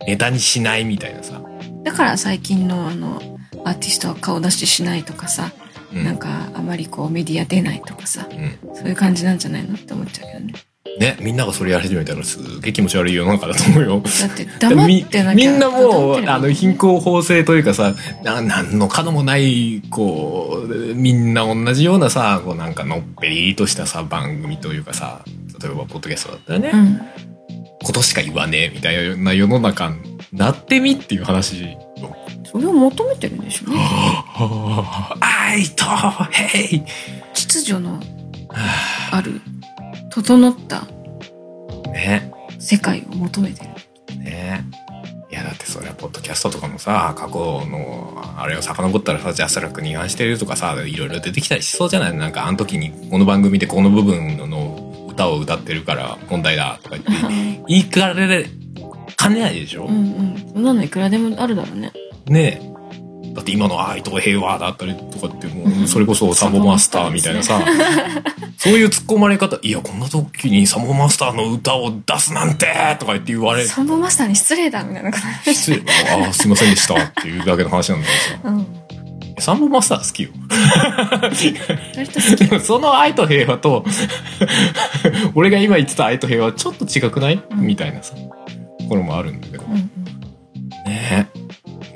[0.08, 1.42] ネタにしないみたいなさ、
[1.84, 3.20] だから最近のあの
[3.66, 5.52] アーティストは顔出ししないとかさ、
[5.92, 6.04] うん。
[6.04, 8.76] なんかあまりこうメディア出ないとかさうん。
[8.76, 10.54] そういう感じなんじゃないのって思っちゃうけどね
[11.00, 14.02] ねみんながそれやり始めたらすげえ気持ち悪い世の中だと思うよ。
[14.02, 25.24] だって黙ってなきゃみみんなもう、あの、貧貧困法制というかさ、ななんの角もない、こう、みんな同じようなさ、こうなんかのっぺりとしたさ、番組というかさ、
[25.62, 27.02] 例えば、ポッドキャストだったらね、うん
[27.84, 29.94] ことしか言わねえみたいな世の中
[30.34, 32.16] なってみっていう話よ。
[32.44, 33.80] それを求めてるんでしょうね。
[35.22, 35.86] 愛と
[36.32, 36.84] ヘイ
[37.36, 38.00] 秩序の
[39.12, 39.40] ある、
[40.16, 40.88] 整った
[41.92, 42.32] ね。
[42.58, 43.66] 世界を求めて
[44.10, 44.18] る。
[44.18, 44.64] ね
[45.30, 52.14] いやだってそれはポッドキャストとかもさ過去のあれを遡ったらさジャスラックに違反してるとかさいろいろ出てきたりしそうじゃない？
[52.16, 57.12] なんかあの時にこの番組でこの部分の歌を歌ってるから問題だとか言って
[57.68, 58.46] 言いかれ
[59.18, 60.00] かねないでしょ、うんう
[60.38, 60.52] ん。
[60.54, 61.92] そんなのいくらでもあるだろうね。
[62.28, 62.75] ねえ
[63.36, 67.62] だって今の愛と平和だったりとかってもうそれこそサンボマスターみたいなさ
[68.58, 72.66] そういう突っ込まれ方いやこんな時にサンボマスターの歌を出すなんて
[72.98, 75.54] とか言って言われサンボマスターに失礼だみたいな感じ。
[75.54, 75.84] 失礼
[76.18, 78.86] ああすいませんでしたっていうだけの話なんだけどさうん。
[79.38, 80.30] サンボマスター好きよ。
[82.64, 83.84] その愛と平和と、
[85.34, 89.66] 俺が今言ってた愛と平和はちょっと違くない、うんみたいなさ、ところもあるんだけど。
[89.66, 89.95] うん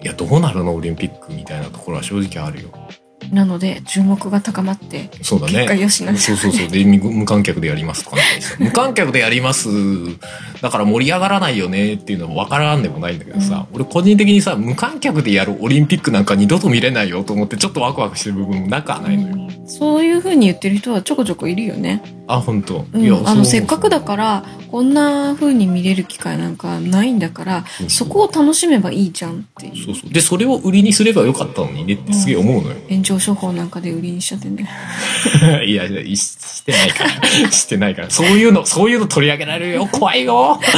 [0.02, 0.76] いや、どうなるの？
[0.76, 2.70] オリンピックみたいなところは正直あるよ。
[3.32, 5.54] なので、注目が高まって、そうだね。
[5.54, 6.68] 結果良しそうそうそう。
[6.68, 8.18] で、無無観客でやりますとか
[8.60, 9.70] 無観客でやります。
[10.62, 19.36] だから盛り上がらないよねっていうのもわからんでもないんだけどさ、俺個人的にさ、無観客でやるオリンピックなんか二度と見れないよと思ってちょっとワクワクしてる部分もなくはないのよ。
[19.36, 22.02] うんそういう風に言ってる人はちょこちょこいるよね。
[22.28, 22.86] あ、本当。
[22.92, 29.86] うん、あそうの、せっかくだから、こんな風に見れる機会なんかないんだから、そこを楽しめばいいじゃんっていう。
[29.86, 30.10] そうそう。
[30.12, 32.78] で、それを売りにすればよかったのにねってすげえ思うのよ。
[32.90, 34.70] 炎上処方なんかで売りにしちゃってね。
[35.66, 37.52] いやいや、ししてないから。
[37.52, 38.10] してないから。
[38.10, 39.88] そういうの、そういうの取り上げられるよ。
[39.88, 40.60] 怖いよ。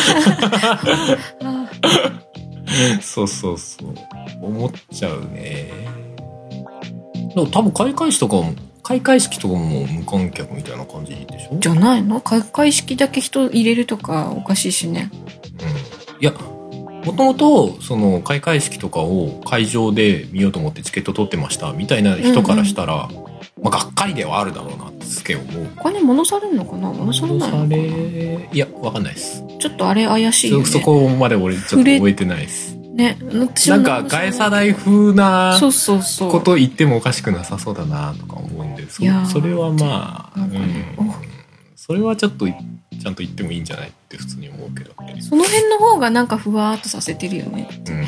[3.02, 3.94] そうそうそう。
[4.42, 5.70] 思っちゃうね。
[7.36, 11.58] でも多分開会式とかも、開会式とかも無観客みたいな感じでしょ？
[11.60, 12.22] じゃないの？
[12.22, 15.10] 開会式だけ人入れるとかおかしいしね。
[15.62, 16.22] うん。
[16.22, 16.34] いや、
[17.06, 23.10] もともと、その、開会式とかを会場で見ようと思ってチケット取ってました、みたいな人からしたら、
[23.62, 25.70] まあ、がっかりではあるだろうなってすげえ思う。
[25.78, 26.92] お金戻されるのかな？
[26.92, 27.76] 戻されないのかな？
[27.76, 29.44] いや、わかんないです。
[29.60, 30.66] ちょっとあれ怪しいよね。
[30.66, 32.76] そそこまで俺ちょっと覚えてないです。
[32.76, 33.18] ね。
[33.68, 35.60] なんか、ガエサ代風な。
[35.60, 40.52] こと言ってもおかしくなさそうだなとか思うんで、そいやーそれはまあ、うん
[41.84, 42.54] それはちょっとい
[43.02, 45.20] ちゃんと言ってもいいんじゃないって普通に思うけどね。
[45.20, 47.68] その辺の方がなんかふわーっとさせてるよね。
[47.90, 48.06] うん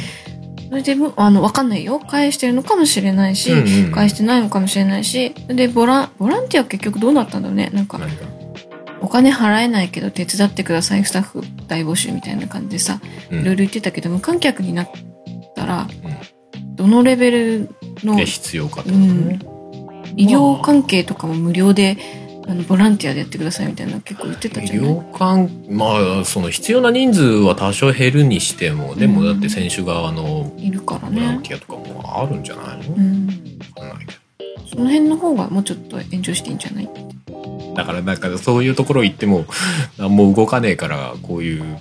[0.69, 1.99] それでも、あの、わかんないよ。
[1.99, 7.69] 返してるのかもしれないし、うんうん返してないのかもしれないし、で、ボラン、ボランティア結局どうなったんだろうね。
[7.73, 7.99] なんか、
[9.01, 14.89] お金払えないけど手伝ってください、スタッフ大募集みたいな感じでさ、うんいろいろ言ってたけど、無観客になっ
[15.55, 15.87] たら、
[16.75, 17.69] どのレベル
[18.03, 19.39] の、で必要かとねん。、
[20.15, 21.97] 医療関係とかも無料で、
[22.47, 24.89] あの、ボランティアでやってくださいみたいな結構言ってた医じゃない？
[24.89, 31.21] 療関まあその必要な人数は多少減るにしてもでもだって選手側のいるからね。
[31.21, 33.27] ボランティアとかもあるんじゃないの、うん。
[33.75, 34.13] わかんないけ
[34.69, 36.85] その辺の方がもうちょっと炎上していいんじゃない？
[36.85, 37.13] ど
[37.75, 39.45] だからなんかそういうところ行っても
[39.97, 41.79] 何も動かねえからこういう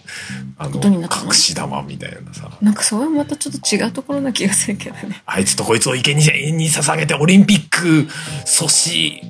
[0.57, 1.27] あのことになったの？
[1.27, 2.51] 隠し玉みたいなさ。
[2.63, 5.23] なんかそれはまたちょっと違うところな気がするけどね。
[5.27, 8.09] あいつとこいつを生贄に捧げてオリンピック
[8.47, 9.21] 阻止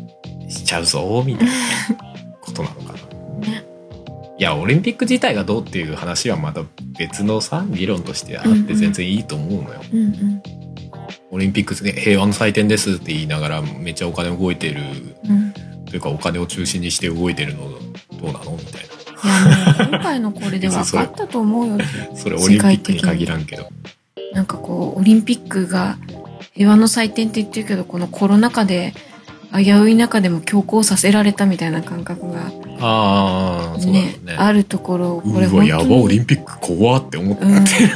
[0.53, 1.53] しちゃうぞみたいな
[2.41, 3.49] ことなのかな。
[3.49, 3.65] ね
[4.39, 6.63] いやオリンピック自体がどうっていう話はまた
[6.99, 9.81] 別のさ議論としてあって全然いいと思うのよ。
[9.93, 10.43] うんうん。
[11.31, 14.83] オリンピックね平和の祭典ですって言いながらめっちゃお金動いてる
[15.29, 15.53] うん。
[15.85, 17.79] というかお金を中心にして動いてるのど
[18.29, 18.53] うなの？
[18.53, 21.77] みたいいやもう今回のこれで分かったと思うよ。
[21.77, 21.85] な。
[22.17, 23.69] それオリンピックに限らんけど。
[24.33, 25.99] なんかこう、オリンピックが
[26.55, 28.95] 平和の祭典って言ってるけど、このコロナ禍で
[29.55, 34.17] 危うい中でも強行させられたみたいな感覚がああそうだね。
[34.37, 37.47] あるところ、これうわやばオリにンピック怖って思って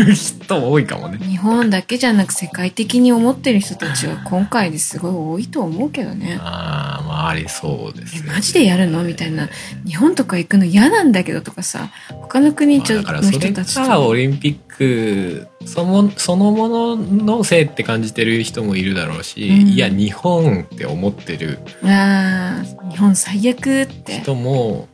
[0.05, 1.19] る人多いかもね。
[1.19, 6.39] 日本だけじゃなく世界的に思ってる人たちは今回ですごい多いと思うけどね。
[6.41, 8.29] ああ、まあありそうですね。
[8.29, 9.03] えマジでやるの？
[9.03, 9.49] みたいな。
[9.85, 14.15] 日本とか行くの嫌なんだけどとかさ、他の国ちょのまあだからそれ人たちがオと。
[14.15, 24.21] リンピックそのそのもののせいって感じてる人もいるだろうし、うんいや日本って思ってるああ、日本最悪って。
[24.21, 24.89] 人も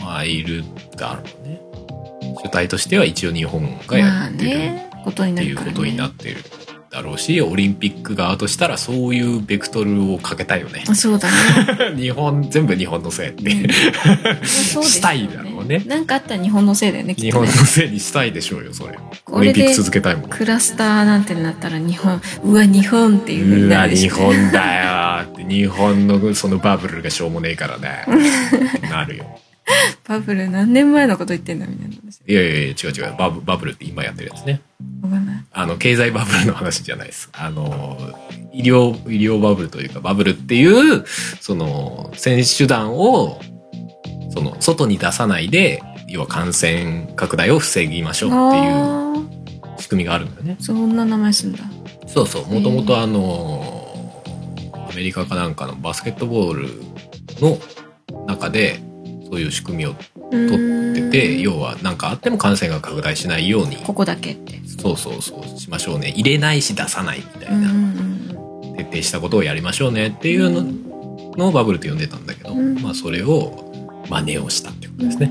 [0.00, 0.62] まあいる
[0.96, 1.60] だろうね。
[2.42, 5.44] 主体としては一応日本がまあやってるね、ことにって。
[5.44, 6.36] いうことになってる
[6.94, 10.84] だろうし、オリンピック側としたらそういうベクトルをかけたいよね。
[10.88, 11.96] あそうだね。
[12.00, 18.96] 日本全部日本のせいって、うん したいだろうねなんかあったら日本のせいだよね、き日本のせいにしたいでしょうよそれ。
[19.26, 20.30] オリンピック続けたいもん。
[20.30, 28.04] クラスターなんてなったら日本、うわ、日本っていううわ日本だよって日本のそのバブルがしょうもねえからね
[28.88, 29.40] なるよ
[30.06, 32.20] バブル何年前のこと言ってんだみたいな話。
[32.26, 33.16] いやいやいや、違う違う。
[33.16, 34.60] バブバブルって今やってるやつね。
[35.02, 35.44] わかんない。
[35.52, 37.30] あの、経済バブルの話じゃないです。
[37.32, 37.98] あの、
[38.52, 41.04] 医療、医療バブルというか、バブルっていう、
[41.40, 43.40] その、選手団を、
[44.32, 49.14] その、外に出さないで、要は感染拡大を防ぎましょうっていうあ
[49.78, 50.62] 仕組みがあるんだよねあ。。
[50.62, 51.58] そんな名前すんだ。
[52.06, 52.46] そうそう。
[52.46, 54.22] もともとあの、
[54.90, 56.68] アメリカかなんかのバスケットボール
[57.40, 57.58] の
[58.26, 58.80] 中で、
[59.30, 59.94] そういう仕組みを
[60.30, 64.60] 取取ってて、要は何かあっても感染が拡大しないように、ここだけって。
[64.66, 66.10] そうそうそうしましょうね。
[66.10, 67.70] 入れないし出さないみたいな。
[68.76, 70.64] 徹底したことをやりましょうねっていうの
[71.36, 73.72] のをバブルと呼んでたんだけど、うんまあそれを
[74.08, 75.08] 真似をしたってことうん。
[75.10, 75.30] ですね。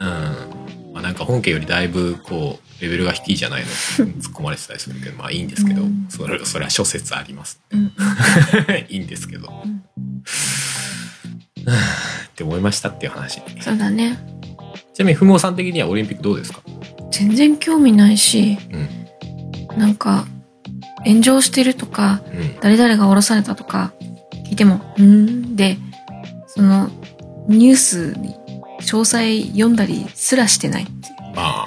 [0.00, 0.92] うん。
[0.92, 7.60] まあなんか本家よりだいぶこうレベルが低いじゃないの突っ込まれてたりするけどまあいいんですけど、うんそれそれは諸説あります。
[8.88, 9.62] いいんですけど。
[9.64, 9.82] うん
[12.28, 13.40] って思いましたっていう話。
[13.60, 14.18] そうだね。
[14.94, 16.60] ちなみにふもさん的にはオリンピックどうですか？
[17.10, 18.58] 全然興味ないし、
[19.74, 19.78] うん。
[19.78, 20.26] なんか、
[21.04, 22.56] 炎上してるとか、うん。
[22.60, 23.92] 誰々が降ろされたとか
[24.48, 25.76] 聞いても、うーんで、
[26.46, 26.90] その、
[27.48, 28.34] ニュースに
[28.80, 31.66] 詳細読んだりすらしてないっていま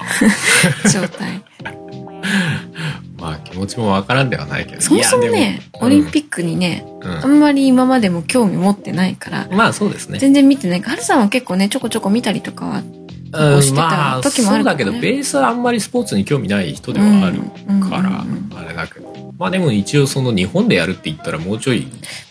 [0.84, 1.42] う 状態。
[3.26, 4.80] まあ気持ちもわからんではないけど。
[4.80, 7.24] そもそもね、オリンピッックにね、ク、うん。
[7.24, 10.20] あんまり今までも興味持ってないから、まあそうですね。
[10.20, 10.80] 全然見てない。
[10.80, 14.84] はるさんは結構ね、ちょこちょこ見たりとかは、うんしてたまあ時もあるからね。
[14.84, 18.58] そうだけどベースはあんまりスポーツに興味ない人ではあるうんから、うんうんうん。
[18.58, 19.12] あれだけど。
[19.36, 21.88] まあでも一応その日本でやるって言ったらもうちょい、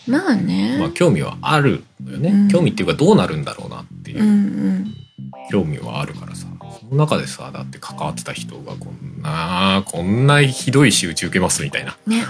[0.08, 0.78] まあね。
[0.80, 2.48] まあ、興味はあるのよね、うん。
[2.48, 4.22] 興味っていうかどうなるんだろうなっていう。
[4.22, 4.94] うんうん。
[5.50, 6.46] 興味はあるからさ
[6.88, 11.96] その中でさだって関わってた人がこんなこんなひどい仕打ち受けますみたいな。
[12.06, 12.24] ね。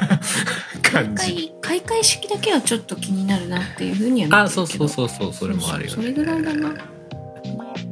[0.82, 1.52] 感じ。
[1.62, 5.96] 開会、式だけはちょっと気になるなっていうふうには見てるあそうそうそうそうそれもあるよね。
[5.96, 6.74] それぐらいだな。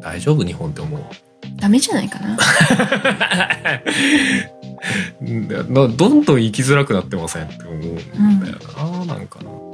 [0.01, 0.45] 大丈夫？
[0.45, 1.01] 日本って思う？
[1.57, 2.37] ダメじゃないかな。
[5.97, 7.45] どんどん生きづらくなってません？
[7.45, 8.59] って思うんだよ
[9.07, 9.51] な、なんかな。
[9.51, 9.68] まあ、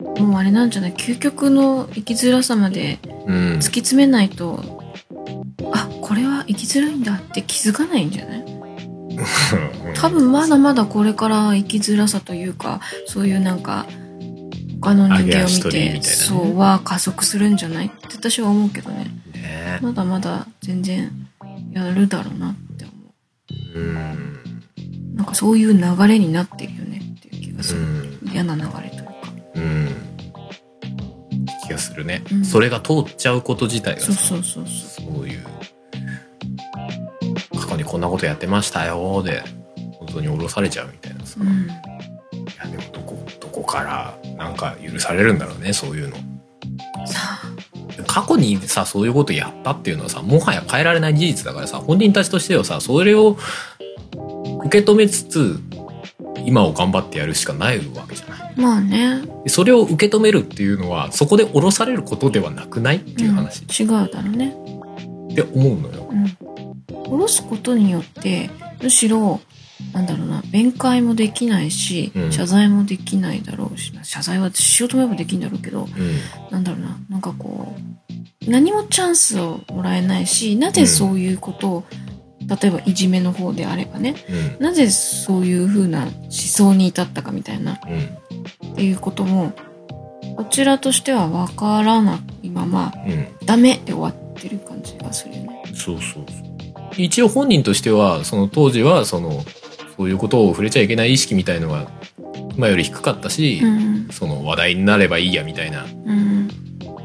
[0.00, 0.94] もうあれなんじゃない？
[0.94, 3.34] 究極の生きづらさまでうん。
[3.56, 4.82] 突き詰めないと、
[5.72, 8.44] あ、これは生きづらいんだって気づかないんじゃない？
[9.94, 13.86] 多分まだまだこれから生きづらさというか、そういうなんか、
[14.80, 16.02] 他の人間を見て、ね。
[16.02, 17.86] そうは加速するんじゃない？
[17.88, 19.04] って私は思うけどね。
[19.34, 19.78] ね。
[19.82, 21.10] まだまだ全然
[21.72, 22.92] やるだろうなって思
[23.74, 23.80] う。
[23.80, 23.96] ん。
[25.14, 25.16] う。
[25.16, 27.80] なんかそういう流れになってるよねっていう気がする。
[27.80, 28.18] うん。
[28.32, 28.90] 嫌な流れ
[29.54, 29.88] うん。
[31.66, 32.44] 気がするね、うん。
[32.44, 35.14] それが通っちゃうこと自体がさそうそうそうそう。
[35.14, 35.44] そういう
[37.60, 39.42] 過去にこんなことやってましたよで
[39.98, 41.66] 本当に降ろされちゃうみたいなさ、いうん。
[41.66, 41.74] や
[42.70, 46.16] でもどこどこからなんか許されるんだろうねそういうの。
[48.06, 53.36] 過去にさそういうことやったっていうのはさもはや変えられない事実だからさ本人たちとしてはさそれを
[54.64, 55.60] 受け止めつつ
[56.44, 59.22] 今を頑張ってやるしかないわけじゃないまあね。
[59.44, 63.62] でそれを受け止めるっていうのはそこで降ろされることではなくないっていう話。
[63.62, 64.54] うん、違うだろうね。
[65.32, 66.08] って思うのよ。
[66.10, 66.26] うん。
[67.04, 68.50] 下ろすことによって、
[68.82, 69.40] むしろ、
[69.92, 72.32] なんだろうな、弁解もできないし、うん。
[72.32, 76.16] 謝罪もできないだろうしな、謝罪はしようと思えばできるんだろうけど、うん。
[76.50, 77.74] なんだろうな、なんかこ
[78.46, 81.84] う、何もチャンスをもらえないし、なぜそういうことを、
[82.40, 84.14] 例えばいじめの方であればね、
[84.58, 84.64] うん。
[84.64, 88.29] なぜそういう風な思想に至ったかみたいな、うん
[88.80, 89.52] っていうことも、
[90.36, 95.62] こちらとしてはわからないまま、うんダメで終わってる感じがするよね。
[95.74, 96.24] そうそうそう
[96.96, 99.44] 一応本人としてはその当時はその
[99.96, 101.90] そういうことを触れちゃいけない意識みたいのが
[102.56, 104.08] 今より低かったし、うん。
[104.10, 106.48] その話題になればいいやみたいなうん。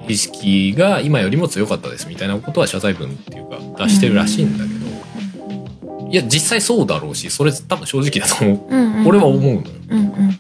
[0.08, 9.08] 意識が今よりも強かったですみたいなことは謝罪文っていうか出してるらしいんだけど、いや実際そうだろうしそれ多分正直だと思う、うん、うん。
[9.08, 10.40] 俺は思うのようんうん。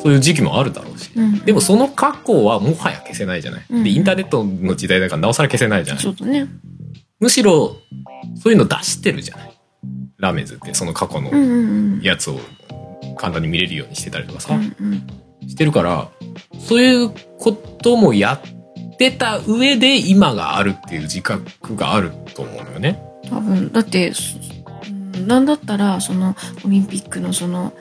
[0.00, 1.38] そういう時期もあるだろうしうん。
[1.40, 6.48] でもその過去はもはや消せないじゃない、うんでインターネットの時代だからなおさら消せないじゃない。
[7.20, 7.76] むしろ
[8.36, 9.52] そういうの出してるじゃない
[10.18, 11.30] ラーメンズってその過去の。
[12.02, 12.38] やつを
[13.16, 15.48] 簡単に見れるようにしてたりとかさ、うんうん。
[15.48, 16.08] してるから
[16.58, 23.02] そういうこともやってた上で今があるっていう自覚があると思うのよね。
[23.28, 24.12] 多分、だって、
[25.26, 27.72] なんだったら、その、オリンピックのその、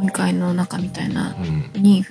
[0.00, 1.36] 委員会の中みたいな
[1.74, 1.82] うん。
[1.82, 2.04] に、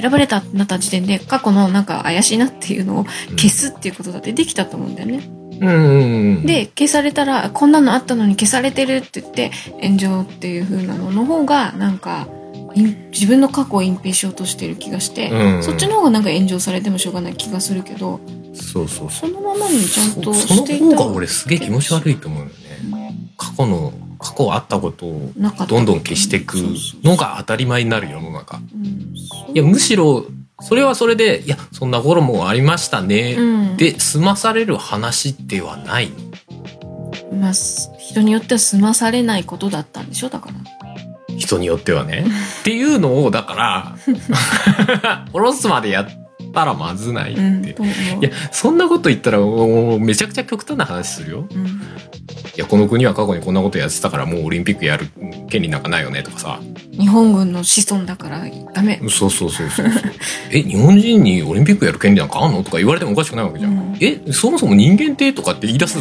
[0.00, 3.04] 選ばれたってなった時点で、過去のなんか怪しいなっていうのを
[3.36, 5.28] 消すっていうことだってできたと思うんだよね。
[5.60, 9.50] うんうんうん、で、消されたら、こんなのあったのに消されてるって言って、
[9.82, 12.28] 炎上っていう風なのの方が、なんか、
[12.74, 15.62] 隠自分の過去を隠蔽しようとしてる気がして、うん。
[15.62, 18.20] そっちの方がなんか炎上されてもしょうがない気がするけど
[18.54, 22.52] そうそうそそのままにちゃんとそそのしていた方が俺すげえ気持ち悪いと思うよね。
[23.36, 25.32] 過去の過去あったことを
[25.66, 26.56] どんどん消していく
[27.02, 28.60] のが当たり前になる世の中
[29.54, 30.26] いやむしろ
[30.60, 33.76] それはそれでいやそんな頃もありましたね、うん。
[33.76, 36.10] で済まされる話ではない。
[37.32, 41.36] のまあ、す人によっては済まされないことだったんでしょだから。
[41.36, 42.26] 人によってはね。
[42.60, 43.96] っていうのをだから
[45.32, 46.08] 下ろすまでやっ
[46.52, 47.74] たらまずないって、うんい
[48.20, 51.46] やそんなこと言ったらもうめちゃくちゃ極端な話するよ。
[51.50, 51.80] うん
[52.56, 55.06] いやこの国は過去にこんなことやってたからもうオリンピックやる
[55.48, 56.60] 権利なんかないよねとかさ。
[56.92, 58.44] 日本軍の子孫だから
[58.74, 59.00] ダメ。
[59.08, 60.12] そうそうそうそうそう。
[60.52, 63.96] え日本人にオリンピックやる権利なんかあんのとか言われてもおかしくないわけじゃん、うん。
[64.00, 65.98] えそもそも人間ってとかって言い出す？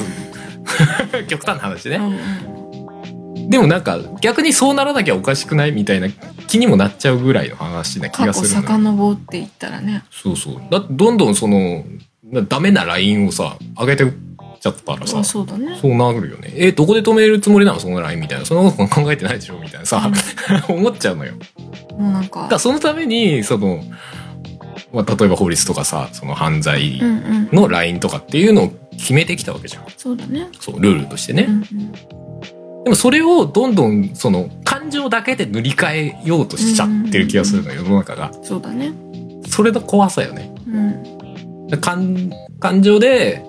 [1.27, 3.49] 極端な話ね、うんうん。
[3.49, 6.07] でもなんか逆にそうならなきゃおかしくないみたいな
[6.47, 8.67] 気にもなっちゃうぐらいの話な気過去がするのよ。
[8.67, 10.03] 遡っていったらね。
[10.11, 10.61] そうそう。
[10.69, 11.83] だどんどんその
[12.47, 14.11] ダメなラインをさ上げて
[14.59, 15.77] っちゃったらさあそうだね。
[15.81, 16.51] そうなるよね。
[16.55, 17.79] えどこで止めるつもりなの？
[17.79, 18.45] そのラインみたいな。
[18.45, 19.59] そんなこと考えてないでしょ？
[19.59, 20.11] みたいなさ。
[20.67, 21.33] 思っちゃうのよ。
[21.97, 23.83] もうなんだからかそのためにその、
[24.93, 27.55] まあ、例えば法律とかさその犯罪うんうん。
[27.55, 29.85] のラインとかっていうのを決めてきたわけじゃん。
[29.97, 30.49] そうだね。
[30.59, 31.91] そうルールとしてね、うんうん。
[32.83, 38.31] でもそれをどんどんその感情だけで塗り替えようとしちゃってる気がするのよ世の中が。
[38.43, 38.91] そうだね。
[39.47, 40.53] それの怖さよね。
[41.71, 41.81] うん。
[41.81, 42.29] 感
[42.59, 43.43] 感情で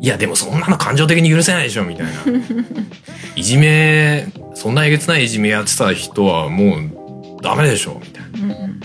[0.00, 2.12] いやでもそんなの感情的に許せないでしょみたいな。
[3.36, 8.54] いじめそんなえげつないいじめやってた人はもうダメでしょみたいな。
[8.54, 8.80] うんうん。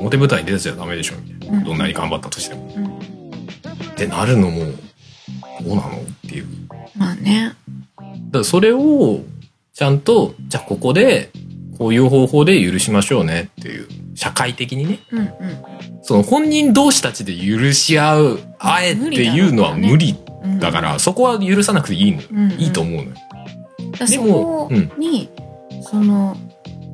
[0.00, 1.58] 表舞台に出てちゃダメでしょみたいな。
[1.58, 1.64] うん。
[1.64, 2.72] どんなに頑張ったとしても。
[2.76, 3.02] うん
[3.92, 4.64] ってなるのも
[5.60, 6.46] どうなのっていう。
[6.96, 7.54] まあね。
[7.96, 9.20] だからそれを
[9.72, 11.30] ちゃんとじゃあここで
[11.82, 13.88] こういう方法で許しましょうねっていう。
[14.14, 15.00] 社会的にね。
[15.10, 15.28] うんうん。
[16.02, 20.14] その本人同士たちで許し合うあえっていうのは無理。
[20.44, 22.60] うんだからそこは許さなくていいの、うんうん。
[22.60, 23.14] いいと思うのよ。
[24.08, 25.28] でもこに、
[25.82, 26.36] その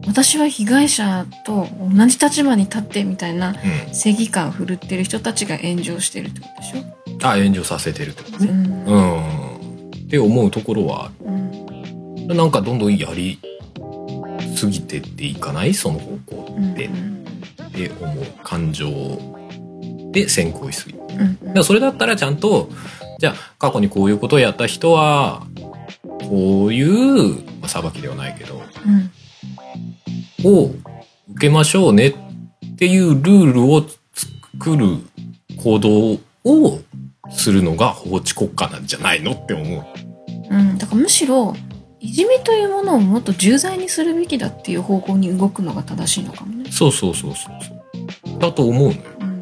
[0.07, 3.51] 私は被害者と同じ立場に立ってみたいな
[3.89, 8.51] うん、正義感を振るってる人たちが炎上してるってことでしょ、あ炎上させてるってことね。
[8.51, 8.87] うん。
[8.87, 12.27] うん、って思うところはうん。
[12.29, 13.39] なんかどんどんやり
[14.59, 15.73] すぎてっていかない？
[15.75, 18.89] その方向うんって、って思う感情
[20.11, 20.95] で先行しすぎ。
[20.95, 21.01] る。
[21.11, 21.39] うん。
[21.41, 22.69] だからそれだったらちゃんと
[23.19, 25.47] じゃあ過去にこういうことをやった人は
[26.29, 28.61] こういう、まあ、裁きではないけど
[30.45, 30.51] うん。
[30.51, 30.71] を
[31.33, 34.99] 受けましょうねっていうルールを作る
[35.57, 36.81] 行動を
[37.31, 39.85] するのが法治国家なんじゃないのって思う。
[40.51, 41.55] うん、だからむしろ
[42.01, 46.71] いじめというものをもっと重罪にするべきだっていう方向に動くのが正しいのかもね。
[46.71, 48.39] そうそうそうそうそう。
[48.39, 49.01] だと思うのよ。
[49.21, 49.39] うん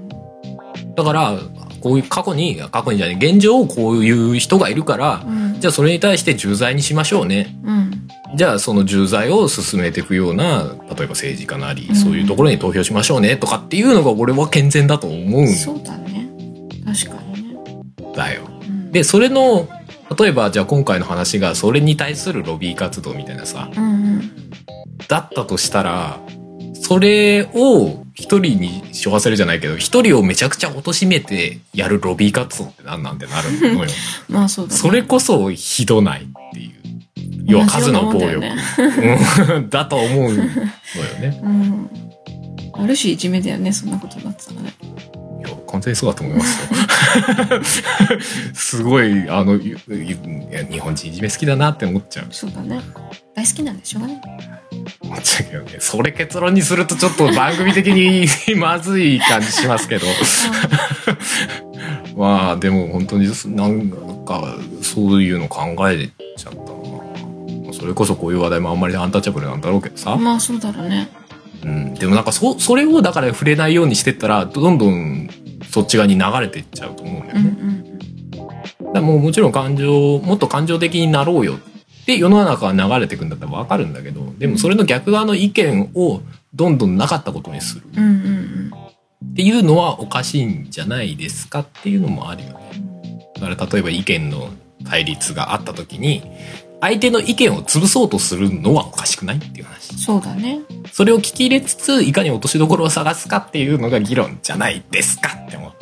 [0.97, 1.39] だから、
[1.83, 7.57] こういう過去に、過去にじゃない、現状こういう人がいるから、うんじゃあそれに対して重罪にしましょうね。
[7.65, 7.91] うん
[8.35, 16.29] じゃあその重罪を進めていくような、例えば政治家なり、うんそういうところに投票しましょうねとかっていうのが俺は健全だと思うんそうだね
[16.85, 17.57] 確かにね。
[18.15, 18.43] だよ。
[18.69, 19.69] うんで、それの、
[20.19, 24.47] 例えばじゃあ今回の話がそれに対するロビー活動みたいなさ、うんうん
[25.09, 26.21] だったとしたら、
[26.75, 33.91] それを一人にしょわせるじゃないけど、一人をめちゃくちゃ貶めてやるロビー活動って何なんてなるのよ。
[34.29, 34.79] まあそうだね。
[34.79, 36.73] それこそひどないっていう。
[37.45, 38.27] 要は数の暴力。
[38.27, 38.57] だよね
[39.55, 41.41] うん だと思うのよね。
[41.43, 41.91] うん。
[42.73, 44.75] ある種いじめだよねそんなことになってたらね。
[45.77, 47.63] 完全にそうだと思いますよ。
[48.55, 49.77] すごい、あの、日
[50.79, 52.27] 本人いじめ好きだなって思っちゃう。
[52.31, 52.81] そうだね。
[53.35, 54.23] 大好きなんでしょうがね。
[55.01, 55.77] 思っちゃうけどね。
[55.81, 60.07] それ結論にするとちょっと番組的に まずい感じしますけど。
[62.17, 63.91] まあ、でも本当になん
[64.25, 66.09] か、そういうの考え
[66.39, 67.73] ちゃったな。
[67.75, 70.17] それこそこういう話題もあんまりアンタッチャブルなんだろうけどさ。
[70.17, 71.09] まあそうだろうね。
[71.63, 71.95] うん。
[71.95, 75.29] でもなんかそ、それをだから触れないようにしてったら、どんどん
[75.77, 78.89] そっち側に流れていっちゃうと思うんだようんうね。
[78.91, 86.23] んだもうもちろん感情、もっと感情的になろうよって世の中が流れていくんだったらわかるんだけど、でもそれの逆側の意見を
[86.55, 88.73] どんどんなかったことにするうんうんうん
[89.33, 93.29] っていうのはおかしいんじゃないですかっていうのもあるよね。
[93.35, 94.49] だから例えば意見の
[94.89, 96.23] 対立があった時に、
[96.81, 99.99] 相手の意見を潰そうとするのはおかしくないっていう話。
[99.99, 100.61] そうだね。
[100.93, 105.73] それを聞き入れつつ、いかに落としどころを探すかっていうのが議論じゃないですかって思う。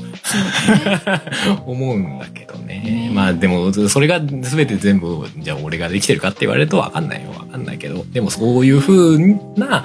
[1.66, 2.80] 思うんだけどね。
[2.80, 7.30] ねまあでも、それが全て全部、じゃあ俺ができてるかって言われるとわかんないよ。
[7.30, 8.04] わかんないけど。
[8.12, 9.18] でもそういう風
[9.56, 9.84] な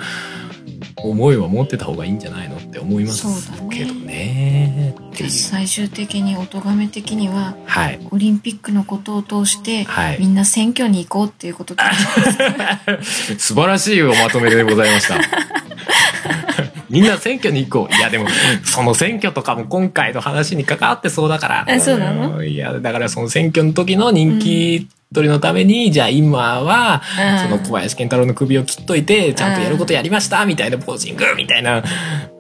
[1.04, 4.96] 思いは持ってた方がいいんじゃないのって思いますけどね。
[5.14, 8.00] っていう最終的にお咎め的にははい。
[8.12, 10.20] オリンピックのことを通して、はい。
[10.20, 11.82] みんな選挙に行こうっていうことで
[13.38, 15.20] 素晴らしいおまとめでございました。
[16.90, 17.96] みんな選挙に行こう。
[17.96, 18.28] いやでも、
[18.64, 21.66] その選挙とかも今回の話に関わってそうだから。
[21.70, 22.44] あそうなの？
[22.44, 31.82] いや、だからその選挙の時の人気取りのために、じゃあ今は、うんその小林健太郎の首を切っといて、ちゃんとやることやりましたみたいなポージングみたいな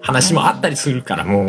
[0.02, 1.48] 話もあったりするから、もう。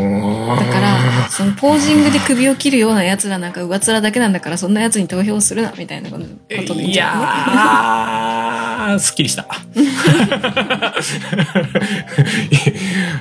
[0.56, 9.42] だからそのポージングで首を切るようなやつらなんか上っ面だけなんだからそんなやつに投票するなみたいなことでいいやー、すっきりした。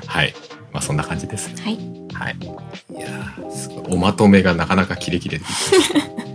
[0.07, 0.33] はい。
[0.71, 1.51] まあそんな感じです。
[1.61, 1.77] はい
[2.13, 2.37] はい。
[2.95, 3.83] いやーすごい。
[3.89, 5.43] おまとめがなかなかキレキレで。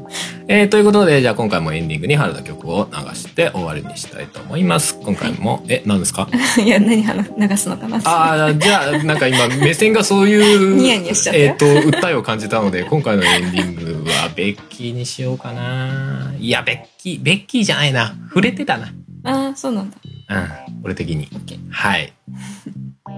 [0.47, 4.99] えー、ということで、じゃあ今回もエンディングに春の曲を流して終わりにしたいと思います。
[5.01, 6.29] 今回も、え、何ですか？
[6.63, 7.97] いや何話流すのかな？
[8.05, 13.75] ああ、じゃあ、なんか今、目線がそういう、 ニヤニヤしちゃったえっ、と、訴えを感じたので、今回のエンディン
[14.05, 16.35] グは、ベッキーにしようかな。
[16.39, 18.15] いや、ベッキー、ベッキーじゃないな。
[18.29, 18.93] 触れてたな。
[19.27, 19.97] ああそうなんだ
[20.29, 20.49] うん、
[20.85, 21.27] 俺的に。
[21.71, 22.13] はい。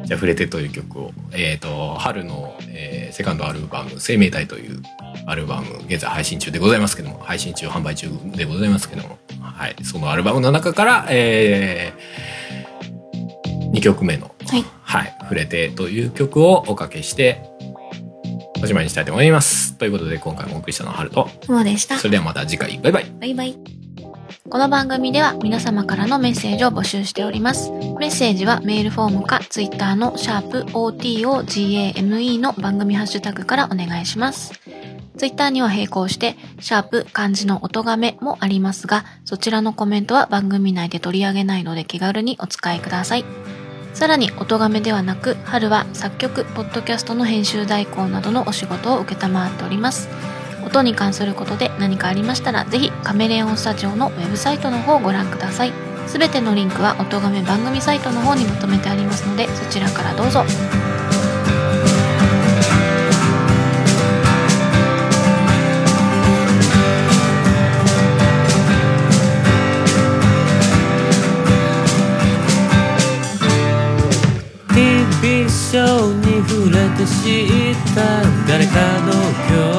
[0.05, 4.82] じゃあ、触れてという曲を、えっ、と、春の、えーセカンドアルバム、生命体という
[5.24, 9.76] アルバム、現在配信中でございますけども、配信中、販売中でございますけども、はい。
[9.82, 17.43] そのアルバムの中から、えー、2曲目の、はいはい、触れてという曲をおかけして、
[18.62, 19.78] おしまいにしたいと思います。
[19.78, 21.30] ということで、今回もお送りしたのは春と、
[21.64, 23.12] でしたそれではまた次回、バイバイ。
[23.18, 23.86] バイバイ
[24.49, 27.70] この番組では皆様からのメッセージを募集しております。
[27.70, 34.53] メッセージはメールフォームかツイッターのシャープ o t o g a m e の番組ハッシュタグからお願いします。
[35.16, 43.24] ツイッターには並行して、シャープ漢字の音がめもありますが、そちらのコメントは番組内で取り上げないので気軽にお使いください。
[43.94, 50.36] さらに、音がめではなく、春は作曲、ポッドキャストの編集代行などのお仕事を受けたまわっております。
[50.67, 55.73] 音に関することで何かありましたら、ぜひカメレオンスタジオのウェブサイトの方をご覧ください。
[56.07, 60.45] すべてのリンクは音がめ番組サイトの方にまとめてありますので、そちらからどうぞ。
[74.75, 78.01] 日々ショーに触れて知った
[78.47, 79.12] 誰かの
[79.49, 79.76] 曲装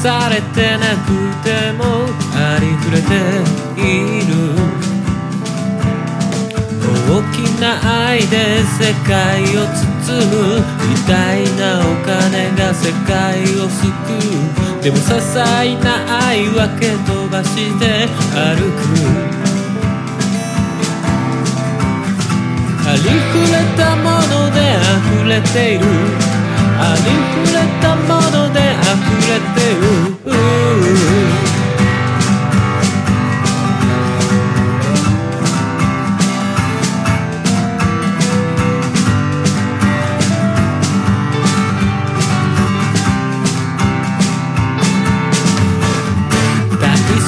[0.00, 1.12] されてなく
[1.44, 1.84] ても
[2.32, 3.12] ありふれて
[3.76, 4.32] いる
[7.06, 7.64] 大きな
[8.06, 13.84] 愛で世界を包む偉大なお金が世界を救
[14.78, 14.82] う。
[14.82, 15.86] でも些細な
[16.24, 18.80] 愛は蹴飛ばして歩く。
[22.88, 24.58] ありふれたもので
[24.96, 25.84] 溢れている。
[26.80, 27.02] あり
[27.44, 28.79] ふれたもので溢れてる。
[28.90, 28.96] 大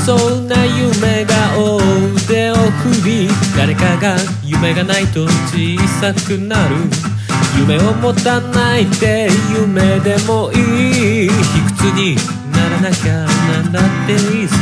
[0.04, 1.78] そうな夢が大
[2.26, 6.74] 腕を振り誰かが夢がないと小さくなる
[7.58, 11.32] 夢を持たないで夢でもいい卑
[11.72, 12.16] 屈に
[12.52, 14.56] ならなきゃなんだっていいさ。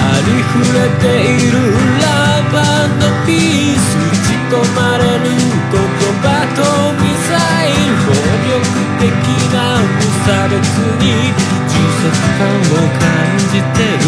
[0.00, 1.58] ありふれている
[2.00, 2.06] ラ
[2.52, 5.26] バーのピース打ち込まれる
[5.74, 5.76] 言
[6.22, 6.62] 葉と
[7.02, 7.34] ミサ
[7.66, 8.14] イル暴
[8.46, 8.62] 力
[9.02, 9.10] 的
[9.52, 9.90] な無
[10.22, 10.54] 差別
[11.02, 11.34] に
[11.66, 13.02] 充足感を感
[13.50, 14.06] じてる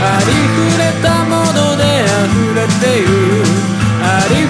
[0.00, 3.13] ありふれたもので溢れている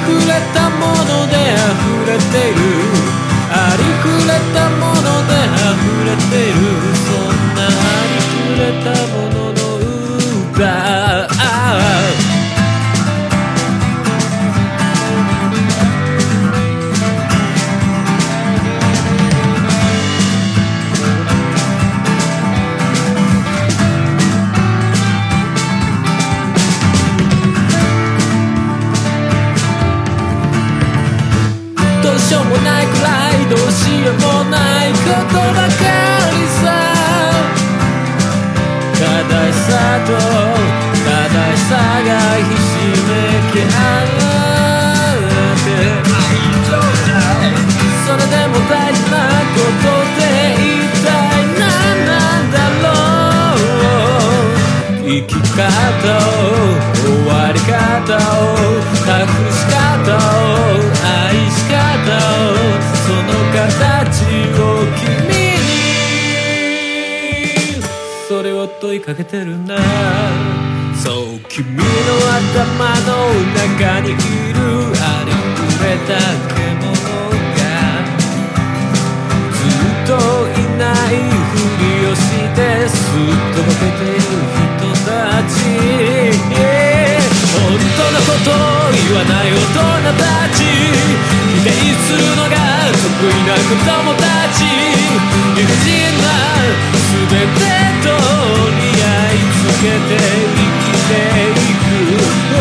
[0.05, 2.61] ふれたもので溢れている。
[3.51, 5.73] ありふれたもので溢
[6.05, 6.61] れている。
[6.95, 7.69] そんなあ
[8.11, 9.24] りふれたものの。
[35.05, 35.69] ことばか
[36.33, 36.65] りさ
[38.95, 39.69] 課題さ
[40.07, 40.11] と
[41.05, 41.77] 課題さ
[42.07, 42.73] がひし
[43.05, 43.13] め
[43.53, 44.09] き合っ
[45.65, 45.69] て
[48.07, 49.15] それでも大事な
[49.55, 49.87] こと
[50.17, 50.23] で
[50.57, 50.65] 一
[51.05, 51.07] 体
[51.61, 51.63] 何
[52.07, 52.87] なんだろ
[53.61, 56.41] う生き方を
[56.97, 57.69] 終わり方
[58.17, 58.57] を
[59.05, 59.13] 託
[59.53, 60.19] し方を
[61.05, 61.77] 愛し方
[62.41, 62.57] を
[63.05, 63.94] その形
[68.95, 69.77] いかけてるんだ。
[71.03, 74.19] そう君の頭の中にいる
[75.01, 76.15] ありふれた
[76.55, 76.95] 獣
[77.59, 77.63] が。
[79.53, 81.13] ずっといない
[81.51, 82.19] ふりをし
[82.55, 85.11] てすっとぼけている人た
[85.43, 85.53] ち。
[87.55, 87.67] 本
[87.97, 88.55] 当のことを
[88.93, 90.23] 言わない大人た
[90.57, 90.59] ち。
[91.55, 92.64] 否定するのが
[93.25, 94.21] 得意な子供た
[94.53, 95.89] ち理不尽
[96.21, 96.29] な
[97.09, 97.65] 全て
[98.05, 100.21] と似合いつけて
[100.53, 102.61] 生きていく Oh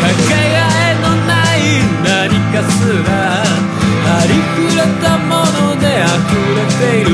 [0.00, 1.58] かけがえのない
[2.04, 2.72] 何かす
[3.02, 3.10] ら
[3.42, 7.10] ありふれたもので溢れている。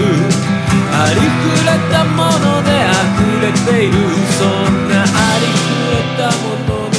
[0.93, 3.95] ありふれたもので溢れている。
[4.39, 4.49] そん
[4.91, 5.05] なあ
[5.41, 6.99] りふれたものの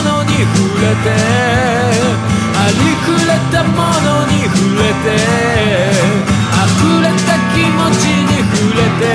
[0.83, 5.15] れてありふれたものに触れて
[6.59, 9.07] 溢れた気持ちに触れて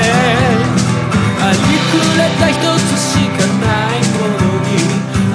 [1.43, 1.59] あり
[1.91, 4.71] ふれた一つしかないものに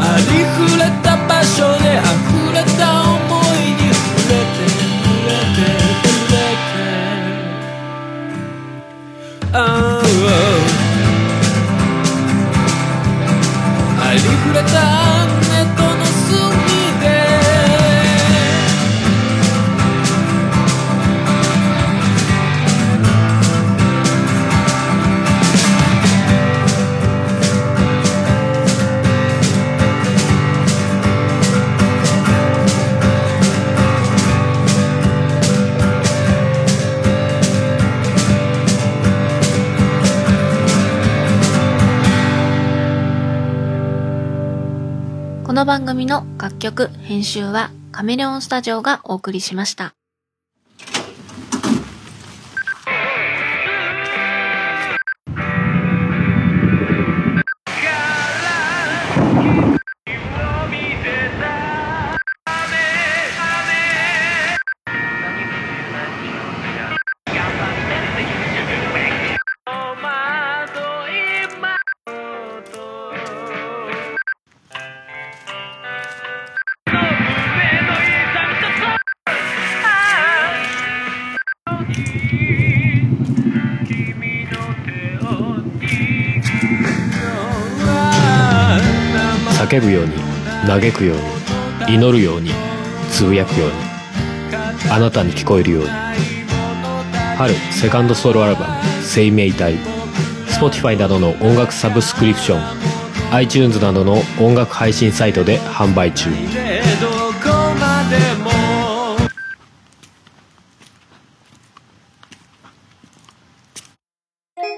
[0.01, 0.82] ありふれ
[45.63, 49.95] の番組の楽曲、編集はカメレオンスタジオがお送りしました。
[90.83, 91.17] 嘆くよう
[91.89, 92.51] に祈るように
[93.13, 93.75] つぶやくように
[94.91, 95.89] あなたに聞こえるように。
[97.39, 99.79] 春セカンドソロアルバム「生命体」
[100.61, 102.61] Spotify などの音楽サブスクリプション
[103.33, 106.31] iTunes などの音楽配信サイトで販売中。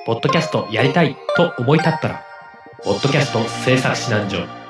[0.06, 2.22] ポッドキャストやりたいと思い立ったら、
[2.82, 4.63] ポッドキャスト制作指南所